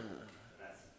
[0.58, 0.90] Gracias.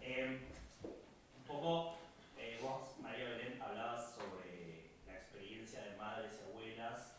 [0.00, 0.40] Eh,
[0.82, 1.98] un poco,
[2.36, 7.14] eh, vos, María Belén, hablabas sobre la experiencia de madres y abuelas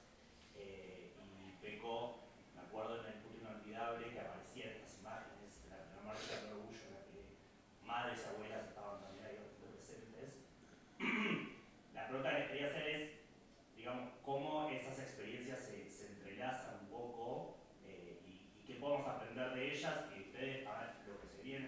[0.58, 2.20] eh, y Peco,
[2.54, 6.36] me acuerdo en el punto inolvidable que aparecían estas imágenes de la, de la marcha
[6.36, 10.36] del orgullo en la que madres y abuelas estaban también ahí presentes.
[11.96, 13.12] la pregunta que les quería hacer es,
[13.78, 17.56] digamos, cómo esas experiencias se, se entrelazan un poco
[17.88, 20.66] y, y qué podemos aprender de ellas ustedes,
[21.08, 21.60] lo que sería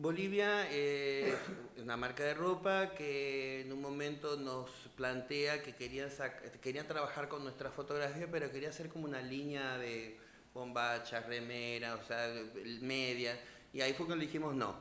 [0.00, 1.34] Bolivia es
[1.76, 6.08] una marca de ropa que en un momento nos plantea que querían,
[6.62, 10.16] querían trabajar con nuestra fotografía, pero quería hacer como una línea de
[10.54, 12.32] bombachas, remeras, o sea,
[12.80, 13.40] media.
[13.72, 14.76] Y ahí fue cuando dijimos no.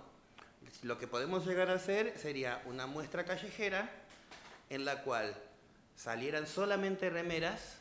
[0.84, 3.89] Lo que podemos llegar a hacer sería una muestra callejera
[4.70, 5.36] en la cual
[5.95, 7.80] salieran solamente remeras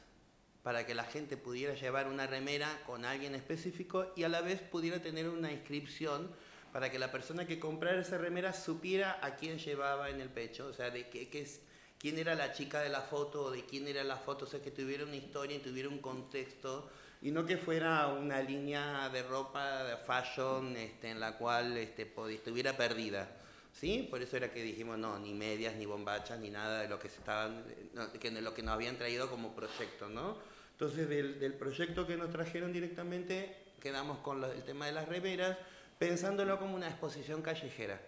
[0.62, 4.62] para que la gente pudiera llevar una remera con alguien específico y a la vez
[4.62, 6.34] pudiera tener una inscripción
[6.76, 10.66] para que la persona que comprara esa remera supiera a quién llevaba en el pecho,
[10.66, 11.62] o sea, de qué, es,
[11.98, 14.60] quién era la chica de la foto o de quién era la foto, o sea,
[14.60, 16.90] que tuviera una historia y tuviera un contexto
[17.22, 22.12] y no que fuera una línea de ropa de fashion este, en la cual este,
[22.34, 23.26] estuviera perdida.
[23.72, 24.06] ¿Sí?
[24.10, 27.08] Por eso era que dijimos, no, ni medias, ni bombachas, ni nada de lo que,
[27.08, 27.64] se estaban,
[28.20, 30.36] que, de lo que nos habían traído como proyecto, ¿no?
[30.72, 35.56] Entonces, del, del proyecto que nos trajeron directamente, quedamos con el tema de las remeras,
[35.98, 38.00] pensándolo como una exposición callejera.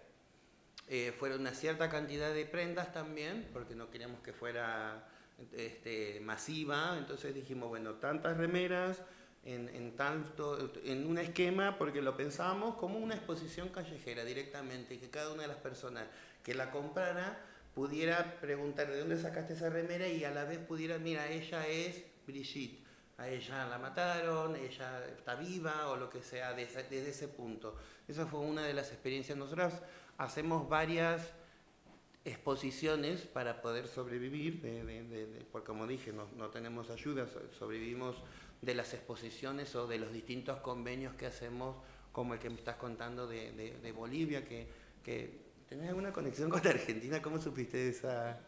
[0.89, 5.07] Eh, fueron una cierta cantidad de prendas también, porque no queríamos que fuera
[5.53, 9.03] este, masiva, entonces dijimos, bueno, tantas remeras
[9.45, 15.11] en, en tanto, en un esquema, porque lo pensábamos como una exposición callejera directamente, que
[15.11, 16.07] cada una de las personas
[16.43, 17.39] que la comprara
[17.75, 22.03] pudiera preguntar de dónde sacaste esa remera y a la vez pudiera, mira, ella es
[22.27, 22.85] Brigitte,
[23.19, 27.77] a ella la mataron, ella está viva o lo que sea, desde, desde ese punto.
[28.07, 29.37] Esa fue una de las experiencias.
[29.37, 29.75] Nosotros
[30.19, 31.33] hacemos varias
[32.25, 37.41] exposiciones para poder sobrevivir, de- de- de- porque como dije, no, no tenemos ayuda, so-
[37.59, 38.17] sobrevivimos
[38.63, 41.77] de las exposiciones o de los distintos convenios que hacemos,
[42.13, 44.67] como el que me estás contando de, Bolivia, que,
[45.03, 47.23] que ¿tenés alguna conexión con la Argentina?
[47.23, 48.39] ¿Cómo supiste esa...?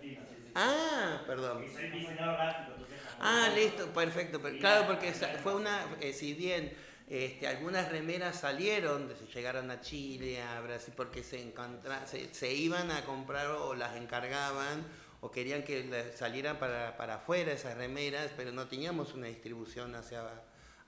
[0.00, 0.18] Sí.
[0.54, 1.64] Ah, perdón.
[1.64, 2.98] Y soy diseñador gráfico, entonces...
[3.20, 4.40] Ah, listo, perfecto.
[4.42, 6.72] pero- claro, porque fue una, eh, si bien
[7.08, 12.52] este, algunas remeras salieron, se llegaron a Chile, a Brasil, porque se, encontra- se, se
[12.52, 14.84] iban a comprar o las encargaban
[15.20, 20.22] o querían que salieran para, para afuera esas remeras, pero no teníamos una distribución hacia,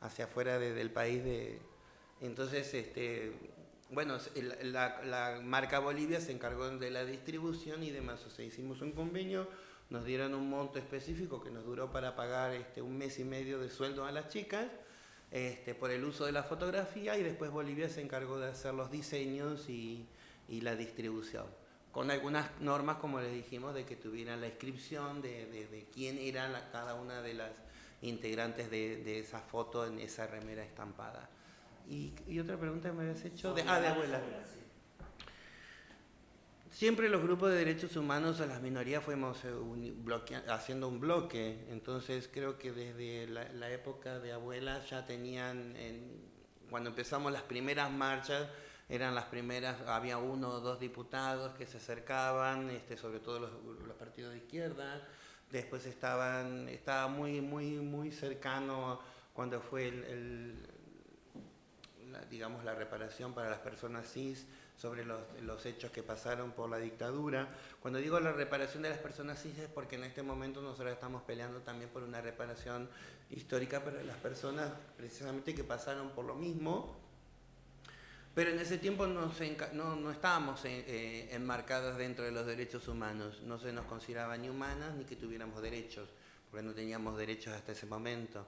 [0.00, 1.22] hacia afuera de- del país.
[1.24, 1.60] De,
[2.20, 3.32] entonces, este,
[3.90, 4.18] bueno,
[4.62, 8.24] la, la marca Bolivia se encargó de la distribución y demás.
[8.26, 9.48] O sea, hicimos un convenio,
[9.90, 13.58] nos dieron un monto específico que nos duró para pagar este, un mes y medio
[13.58, 14.66] de sueldo a las chicas
[15.30, 18.90] este, por el uso de la fotografía y después Bolivia se encargó de hacer los
[18.90, 20.06] diseños y,
[20.48, 21.46] la distribución.
[21.90, 26.94] Con algunas normas, como les dijimos, de que tuvieran la inscripción de, quién era cada
[26.94, 27.50] una de las
[28.02, 31.28] integrantes de, de esa foto en esa remera estampada.
[31.88, 34.20] Y, y otra pregunta que me habías hecho, de, ah, de abuela.
[36.70, 40.98] Siempre los grupos de derechos humanos a las minorías fuimos eh, uni- bloquea- haciendo un
[40.98, 46.20] bloque, entonces creo que desde la, la época de abuelas ya tenían, en-
[46.70, 48.48] cuando empezamos las primeras marchas,
[48.88, 53.50] eran las primeras, había uno o dos diputados que se acercaban, este, sobre todo los,
[53.86, 55.06] los partidos de izquierda,
[55.52, 59.00] después estaban, estaba muy, muy, muy cercano
[59.32, 60.66] cuando fue el- el,
[62.30, 64.46] digamos, la reparación para las personas cis
[64.76, 67.48] sobre los, hechos que pasaron por la dictadura.
[67.80, 71.22] Cuando digo la reparación de las personas cis es porque en este momento nosotros estamos
[71.22, 72.88] peleando también por una reparación
[73.30, 76.96] histórica para las personas precisamente que pasaron por lo mismo.
[78.34, 79.30] Pero en ese tiempo no,
[79.74, 84.36] no, no estábamos eh, eh, enmarcadas dentro de los derechos humanos, no se nos consideraba
[84.36, 86.08] ni humanas ni que tuviéramos derechos,
[86.50, 88.44] porque no teníamos derechos hasta ese momento.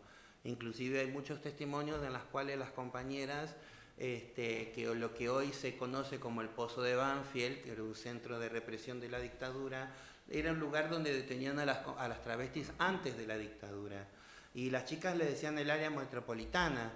[0.47, 3.55] Inclusive hay muchos testimonios en los cuales las compañeras,
[3.99, 7.95] este, que lo que hoy se conoce como el Pozo de Banfield, que era un
[7.95, 9.93] centro de represión de la dictadura,
[10.31, 14.07] era un lugar donde detenían a las, a las travestis antes de la dictadura.
[14.55, 16.93] Y las chicas le decían el área metropolitana,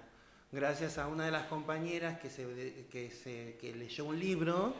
[0.51, 2.29] gracias a una de las compañeras que,
[2.89, 4.73] que, se, que leyó un libro,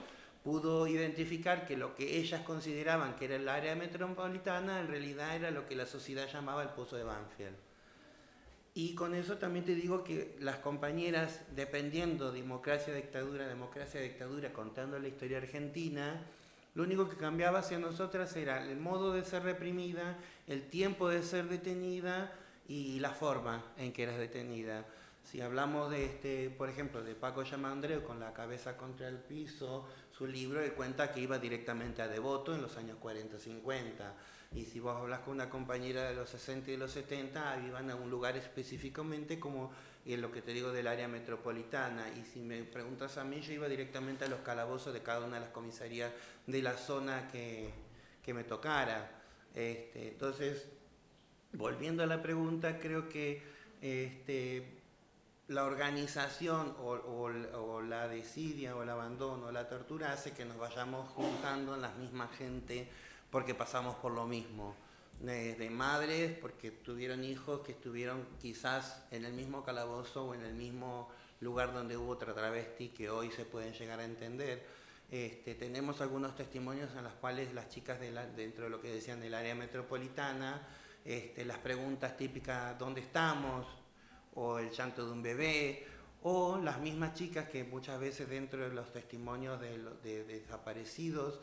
[0.43, 5.51] pudo identificar que lo que ellas consideraban que era el área metropolitana, en realidad era
[5.51, 7.70] lo que la sociedad llamaba el Pozo de Banfield.
[8.73, 14.97] Y con eso también te digo que las compañeras, dependiendo democracia, dictadura, democracia, dictadura, contando
[14.97, 16.21] la historia argentina,
[16.73, 20.17] lo único que cambiaba hacia nosotras era el modo de ser reprimida,
[20.47, 22.31] el tiempo de ser detenida
[22.69, 24.85] y la forma en que eras detenida.
[25.23, 29.87] Si hablamos de, este, por ejemplo, de Paco Yamandreu con la cabeza contra el piso,
[30.11, 34.13] su libro, él cuenta que iba directamente a Devoto en los años 40-50.
[34.53, 37.89] Y si vos hablas con una compañera de los 60 y de los 70, iban
[37.89, 39.71] a un lugar específicamente como
[40.05, 42.09] en lo que te digo del área metropolitana.
[42.09, 45.35] Y si me preguntas a mí, yo iba directamente a los calabozos de cada una
[45.35, 46.11] de las comisarías
[46.47, 47.69] de la zona que,
[48.21, 49.09] que me tocara.
[49.55, 50.67] Este, entonces,
[51.53, 53.41] volviendo a la pregunta, creo que
[53.81, 54.80] este,
[55.51, 61.09] la organización o, la desidia o el abandono o la tortura hace que nos vayamos
[61.09, 62.87] juntando en la misma gente
[63.29, 64.75] porque pasamos por lo mismo.
[65.19, 70.41] De, de, madres porque tuvieron hijos que estuvieron quizás en el mismo calabozo o en
[70.41, 71.09] el mismo
[71.41, 74.65] lugar donde hubo otra travesti que hoy se pueden llegar a entender.
[75.11, 79.33] Este, tenemos algunos testimonios en los cuales las chicas dentro de lo que decían del
[79.33, 80.65] área metropolitana,
[81.03, 83.80] este, las preguntas típicas, ¿dónde estamos?
[84.35, 85.85] O el llanto de un bebé,
[86.23, 91.39] o las mismas chicas que muchas veces dentro de los testimonios de, de, de desaparecidos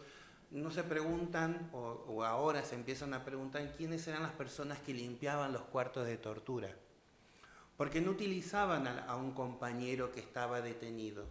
[0.50, 4.94] no se preguntan, o, o, ahora se empiezan a preguntar quiénes eran las personas que
[4.94, 6.74] limpiaban los cuartos de tortura.
[7.76, 11.26] Porque no utilizaban a, a un compañero que estaba detenido,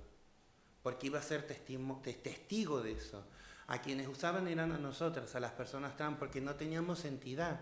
[0.83, 3.23] porque iba a ser testigo, testigo de eso.
[3.65, 7.59] A quienes usaban eran a nosotras, a las personas trans, porque no teníamos entidad.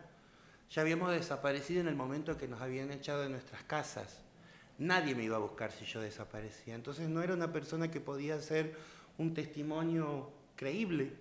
[0.71, 4.21] Ya habíamos desaparecido en el momento que nos habían echado de nuestras casas.
[4.77, 6.75] Nadie me iba a buscar si yo desaparecía.
[6.75, 8.75] Entonces no era una persona que podía ser
[9.17, 11.13] un testimonio creíble.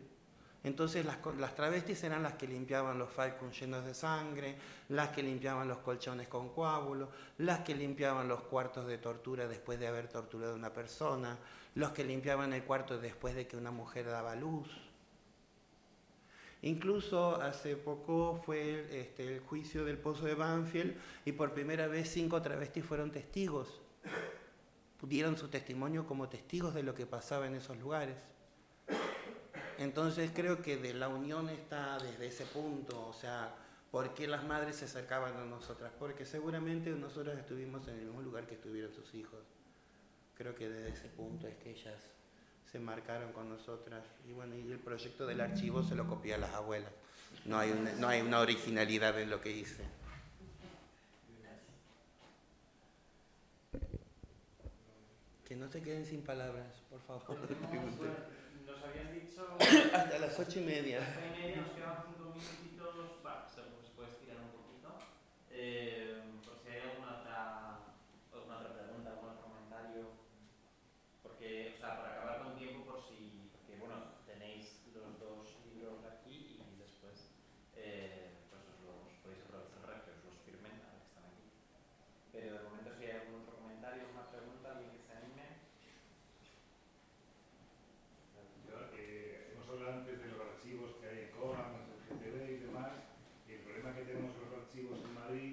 [0.64, 4.56] Entonces las, las travestis eran las que limpiaban los falcons llenos de sangre,
[4.88, 9.78] las que limpiaban los colchones con coágulo, las que limpiaban los cuartos de tortura después
[9.78, 11.38] de haber torturado a una persona,
[11.74, 14.68] los que limpiaban el cuarto después de que una mujer daba luz.
[16.64, 20.96] Incluso hace poco fue este, el juicio del pozo de Banfield
[21.26, 23.82] y por primera vez cinco travestis fueron testigos.
[25.02, 28.16] Dieron su testimonio como testigos de lo que pasaba en esos lugares.
[29.76, 33.54] Entonces creo que de la unión está desde ese punto, o sea,
[33.90, 35.92] ¿por qué las madres se acercaban a nosotras?
[35.98, 39.40] Porque seguramente nosotras estuvimos en el mismo lugar que estuvieron sus hijos.
[40.34, 42.00] Creo que desde ese punto es que ellas
[42.74, 44.02] se marcaron con nosotras.
[44.28, 46.90] Y bueno, y el proyecto del archivo se lo copié a las abuelas.
[47.44, 49.84] No hay una, no hay una originalidad en lo que hice.
[55.44, 57.38] Que no se queden sin palabras, por favor.
[58.66, 59.46] Nos habían dicho...
[59.94, 61.00] Hasta las ocho y media.
[61.00, 63.22] Hasta y media, nos quedan cinco minutitos.
[63.22, 64.98] Bueno, se puede estirar un poquito.
[65.52, 67.78] Eh, por si hay alguna otra,
[68.32, 70.24] alguna otra pregunta, algún otro comentario.
[71.22, 76.00] Porque, o sea, para acabar con tiempo, por si, porque bueno, tenéis los dos libros
[76.08, 77.28] aquí y después
[77.76, 81.48] eh, pues os los podéis aprovechar que os los firmen ahora que están aquí.
[82.32, 85.48] Pero de momento si hay algún otro comentario, una pregunta, alguien que se anime.
[88.68, 92.58] Yo, eh, hemos hablado antes de los archivos que hay en Coram, en GTV y
[92.68, 92.92] demás,
[93.48, 95.52] y el problema que tenemos con los archivos en Madrid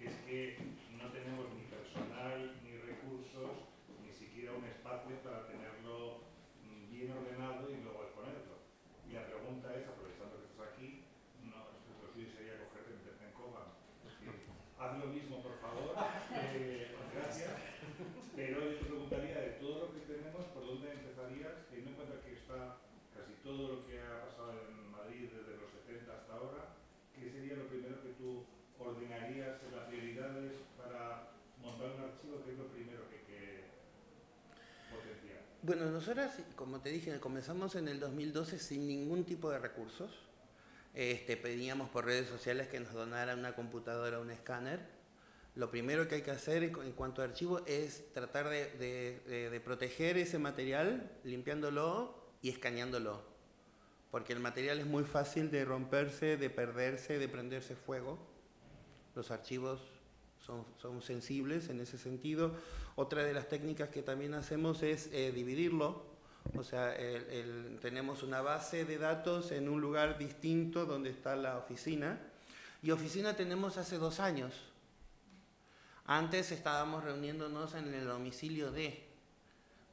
[0.00, 0.58] es que
[0.98, 3.70] no tenemos ni personal ni recursos
[4.02, 6.22] ni siquiera un espacio para tenerlo
[6.66, 8.62] mm, bien ordenado y luego exponerlo.
[9.08, 11.04] Y la pregunta es, aprovechando que estás aquí,
[11.44, 11.68] no,
[12.00, 13.76] lo suyo sería cogerte y meterte en coma.
[14.18, 14.26] Sí.
[14.78, 15.94] Haz lo mismo, por favor.
[16.54, 17.52] Eh, gracias.
[18.34, 21.68] Pero yo te preguntaría, de todo lo que tenemos, ¿por dónde empezarías?
[21.68, 22.80] Teniendo en cuenta que está
[23.12, 26.72] casi todo lo que ha pasado en Madrid desde los 70 hasta ahora,
[27.14, 28.44] ¿qué sería lo primero que tú
[28.80, 32.40] ordenarías en las prioridades para montar un archivo?
[32.44, 33.68] ¿Qué es lo primero que, que
[34.88, 35.51] potenciar?
[35.64, 40.10] Bueno, nosotras, como te dije, comenzamos en el 2012 sin ningún tipo de recursos.
[40.92, 44.80] Este, pedíamos por redes sociales que nos donaran una computadora un escáner.
[45.54, 50.18] Lo primero que hay que hacer en cuanto a archivo es tratar de, de proteger
[50.18, 53.22] ese material limpiándolo y escaneándolo.
[54.10, 58.18] Porque el material es muy fácil de romperse, de perderse, de prenderse fuego.
[59.14, 59.91] Los archivos
[60.44, 62.52] son, son sensibles en ese sentido.
[62.96, 66.04] Otra de las técnicas que también hacemos es eh, dividirlo.
[66.56, 71.36] O sea, el, el, tenemos una base de datos en un lugar distinto donde está
[71.36, 72.18] la oficina.
[72.82, 74.52] Y oficina tenemos hace dos años.
[76.04, 79.12] Antes estábamos reuniéndonos en el domicilio de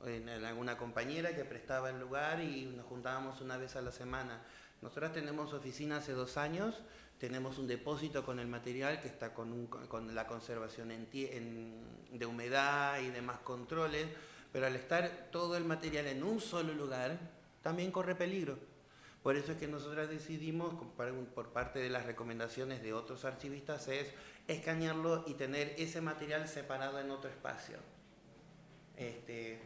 [0.05, 4.41] en alguna compañera que prestaba el lugar y nos juntábamos una vez a la semana.
[4.81, 6.75] Nosotras tenemos oficina hace dos años,
[7.19, 11.09] tenemos un depósito con el material que está con, un, con la conservación en,
[12.11, 14.07] de humedad y demás controles,
[14.53, 17.19] pero al estar todo el material en un solo lugar,
[17.61, 18.57] también corre peligro.
[19.21, 20.73] Por eso es que nosotras decidimos,
[21.35, 24.07] por parte de las recomendaciones de otros archivistas, es
[24.47, 27.77] escanearlo y tener ese material separado en otro espacio.
[28.99, 29.57] Este,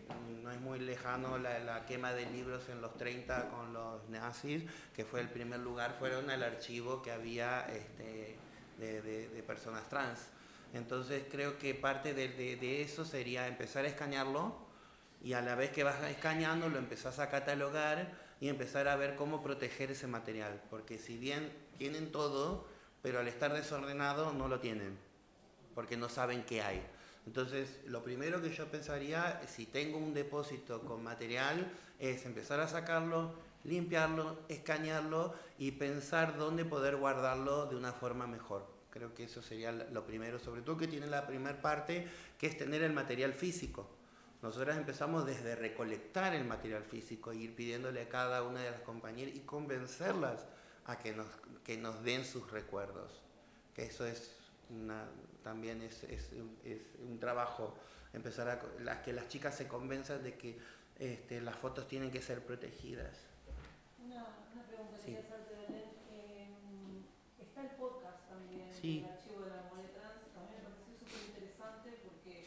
[0.43, 4.63] no es muy lejano la, la, quema de libros en los 30 con los nazis,
[4.95, 8.37] que fue el primer lugar, fueron el archivo que había este,
[8.77, 10.19] de, de, de, personas trans.
[10.75, 14.55] Entonces creo que parte de, de, eso sería empezar a escanearlo
[15.23, 19.15] y a la vez que vas escaneando lo empezás a catalogar y empezar a ver
[19.15, 22.67] cómo proteger ese material, porque si bien tienen todo,
[23.01, 24.95] pero al estar desordenado no lo tienen,
[25.73, 26.85] porque no saben qué hay.
[27.25, 32.67] Entonces, lo primero que yo pensaría, si tengo un depósito con material, es empezar a
[32.67, 38.67] sacarlo, limpiarlo, escanearlo y pensar dónde poder guardarlo de una forma mejor.
[38.89, 42.07] Creo que eso sería lo primero, sobre todo que tiene la primera parte,
[42.37, 43.89] que es tener el material físico.
[44.41, 48.81] Nosotros empezamos desde recolectar el material físico, e ir pidiéndole a cada una de las
[48.81, 50.45] compañeras y convencerlas
[50.85, 51.27] a que nos,
[51.63, 53.21] que nos den sus recuerdos.
[53.73, 54.35] Que eso es
[54.69, 55.05] una,
[55.43, 56.31] también es, es,
[56.63, 57.75] es, un trabajo,
[58.13, 60.57] empezar a, que las chicas se convenzan de que
[60.97, 63.17] este, las fotos tienen que ser protegidas.
[64.03, 65.53] Una, una pregunta que quería hacerte.
[66.11, 66.47] Eh,
[67.39, 69.05] está el podcast también, sí.
[69.05, 70.23] el archivo de la memoria trans.
[70.33, 72.45] También me pareció súper interesante porque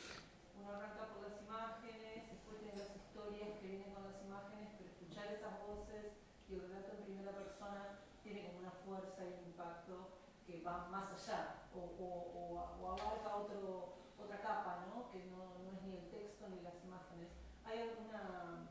[0.59, 4.89] uno arranca por las imágenes, después tiene las historias que vienen con las imágenes, pero
[4.91, 6.17] escuchar esas voces
[6.49, 10.17] y el relato en primera persona tiene como una fuerza y un impacto
[10.47, 15.11] que va más allá o, o, o, o abarca otro, otra capa, ¿no?
[15.11, 17.29] que no, no es ni el texto ni las imágenes.
[17.65, 18.71] ¿Hay alguna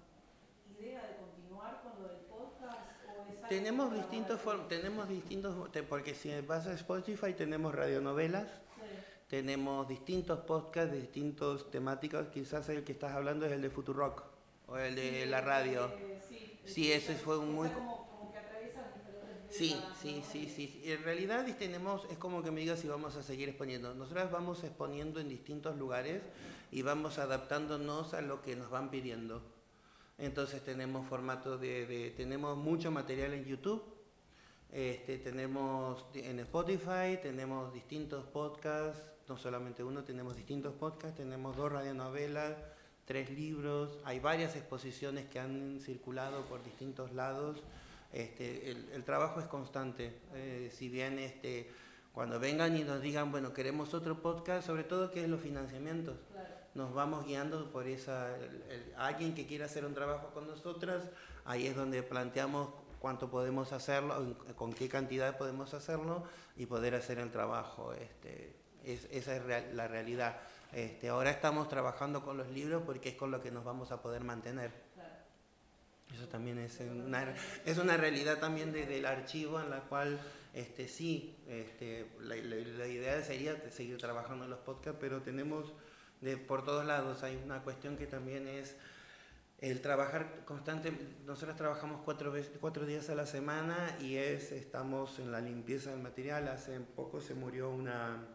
[0.72, 2.96] idea de continuar con lo del podcast?
[3.04, 8.82] O es algo Tenemos distintos, tenemos distintos, porque si vas a Spotify tenemos radionovelas, Sí.
[9.28, 14.24] tenemos distintos podcasts de distintos temáticas, quizás el que estás hablando es el de Futurock
[14.68, 15.86] o el de Sí, la radio.
[15.88, 20.26] eh, sí, Sí, es- ese fue un muy- Como, como que diferentes Sí, sí, ¿no?
[20.32, 20.82] sí, sí.
[20.86, 23.94] En realidad tenemos, es como que me digas si vamos a seguir exponiendo.
[23.94, 26.24] Nosotras vamos exponiendo en distintos lugares
[26.72, 29.42] y vamos adaptándonos a lo que nos van pidiendo.
[30.18, 33.84] Entonces tenemos formato de, de- tenemos mucho material en YouTube,
[34.72, 41.72] este, tenemos en Spotify, tenemos distintos podcasts, no solamente uno, tenemos distintos podcasts, tenemos dos
[41.72, 42.54] radionovelas,
[43.06, 47.62] tres libros, hay varias exposiciones que han circulado por distintos lados.
[48.14, 51.70] Este, el, el trabajo es constante, eh, si bien este,
[52.14, 56.16] cuando vengan y nos digan, bueno, queremos otro podcast, sobre todo que es los financiamientos.
[56.76, 61.04] Nos vamos guiando por esa el- el- alguien que quiera hacer un trabajo con nosotras
[61.46, 62.70] ahí es donde planteamos
[63.00, 66.24] cuánto podemos hacerlo con qué cantidad podemos hacerlo
[66.58, 70.38] y poder hacer el trabajo este es- esa es real- la realidad.
[70.72, 74.02] Este ahora estamos trabajando con los libros porque es con lo que nos vamos a
[74.02, 74.72] poder mantener.
[76.14, 77.34] Eso también es una,
[77.66, 80.20] es una realidad también de- del archivo en la cual
[80.54, 85.74] este, sí, este, la, la- la idea sería seguir trabajando en los podcasts, pero tenemos
[86.26, 88.76] de, por todos lados, hay una cuestión que también es
[89.60, 90.92] el trabajar constante,
[91.26, 95.92] nosotros trabajamos cuatro, veces, cuatro días a la semana y es, estamos en la limpieza
[95.92, 98.26] del material, hace poco se murió una,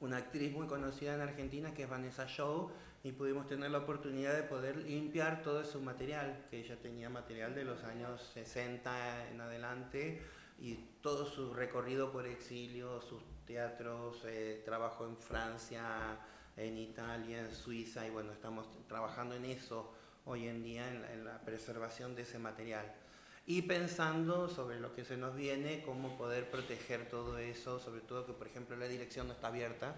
[0.00, 2.70] una actriz muy conocida en Argentina que es Vanessa Shaw
[3.04, 7.54] y pudimos tener la oportunidad de poder limpiar todo su material, que ella tenía material
[7.54, 10.20] de los años 60 en adelante
[10.58, 16.18] y todo su recorrido por exilio, sus teatros, eh, trabajo en Francia,
[16.56, 19.92] en Italia, en Suiza y bueno, estamos trabajando en eso
[20.24, 22.92] hoy en día, en la, en la preservación de ese material.
[23.46, 28.26] Y pensando sobre lo que se nos viene, cómo poder proteger todo eso, sobre todo
[28.26, 29.94] que por ejemplo la dirección no está abierta,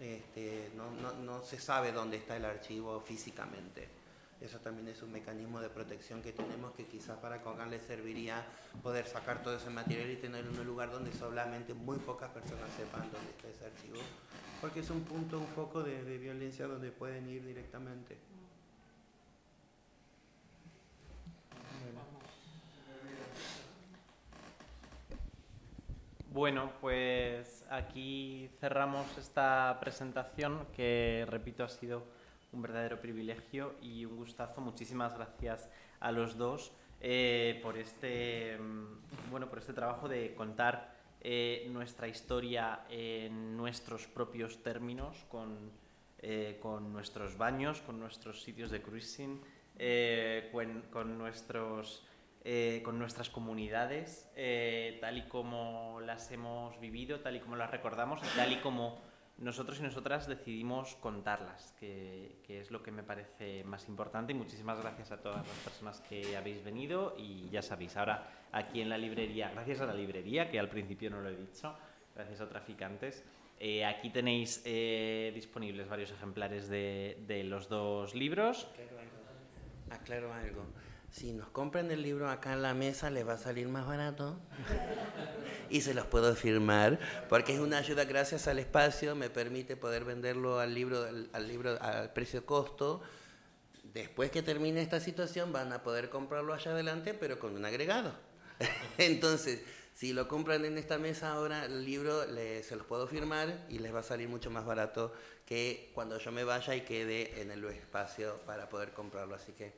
[0.00, 3.88] este, no, no, no se sabe dónde está el archivo físicamente.
[4.40, 8.44] Eso también es un mecanismo de protección que tenemos que quizás para Cogan le serviría
[8.82, 12.68] poder sacar todo ese material y tenerlo en un lugar donde solamente muy pocas personas
[12.76, 14.00] sepan dónde está ese archivo,
[14.64, 18.16] porque es un punto, un foco de, violencia donde pueden ir directamente.
[26.32, 32.02] Bueno, pues aquí cerramos esta presentación que, repito, ha sido
[32.50, 34.62] un verdadero privilegio y un gustazo.
[34.62, 35.68] Muchísimas gracias
[36.00, 36.72] a los dos
[37.02, 40.93] eh, por, este, mm, bueno, por este trabajo de contar
[41.26, 45.72] eh, nuestra historia en nuestros propios términos, con,
[46.18, 49.40] eh, con nuestros baños, con nuestros sitios de cruising,
[49.78, 50.50] eh,
[50.92, 52.06] con, nuestros
[52.84, 54.30] con nuestras comunidades,
[55.00, 59.00] tal y como las hemos vivido, tal y como las recordamos tal y como
[59.38, 64.34] nosotros y nosotras decidimos contarlas, que, que es lo que me parece más importante.
[64.34, 68.88] Muchísimas gracias a todas las personas que habéis venido y ya sabéis, ahora aquí en
[68.88, 71.76] la librería, gracias a la librería, que al principio no lo he dicho,
[72.14, 73.24] gracias a Traficantes,
[73.58, 78.68] eh, aquí tenéis eh, disponibles varios ejemplares de, de los dos libros.
[79.90, 80.64] Aclaro algo.
[81.10, 84.38] Si nos compran el libro acá en la mesa, les va a salir más barato.
[85.70, 86.98] y se los puedo firmar,
[87.28, 91.80] porque es una ayuda gracias al espacio, me permite poder venderlo al libro, al libro
[91.80, 93.02] al precio costo.
[93.82, 98.12] Después que termine esta situación, van a poder comprarlo allá adelante, pero con un agregado.
[98.98, 99.60] Entonces,
[99.94, 103.94] Si lo compran en esta mesa ahora, el libro se los puedo firmar y les
[103.94, 105.14] va a salir mucho más barato
[105.46, 109.36] que cuando yo me vaya y quede en el espacio para poder comprarlo.
[109.36, 109.72] Así que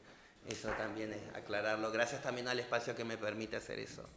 [0.49, 1.93] eso también es aclararlo.
[1.93, 4.09] Gracias también al espacio que me permite hacer eso.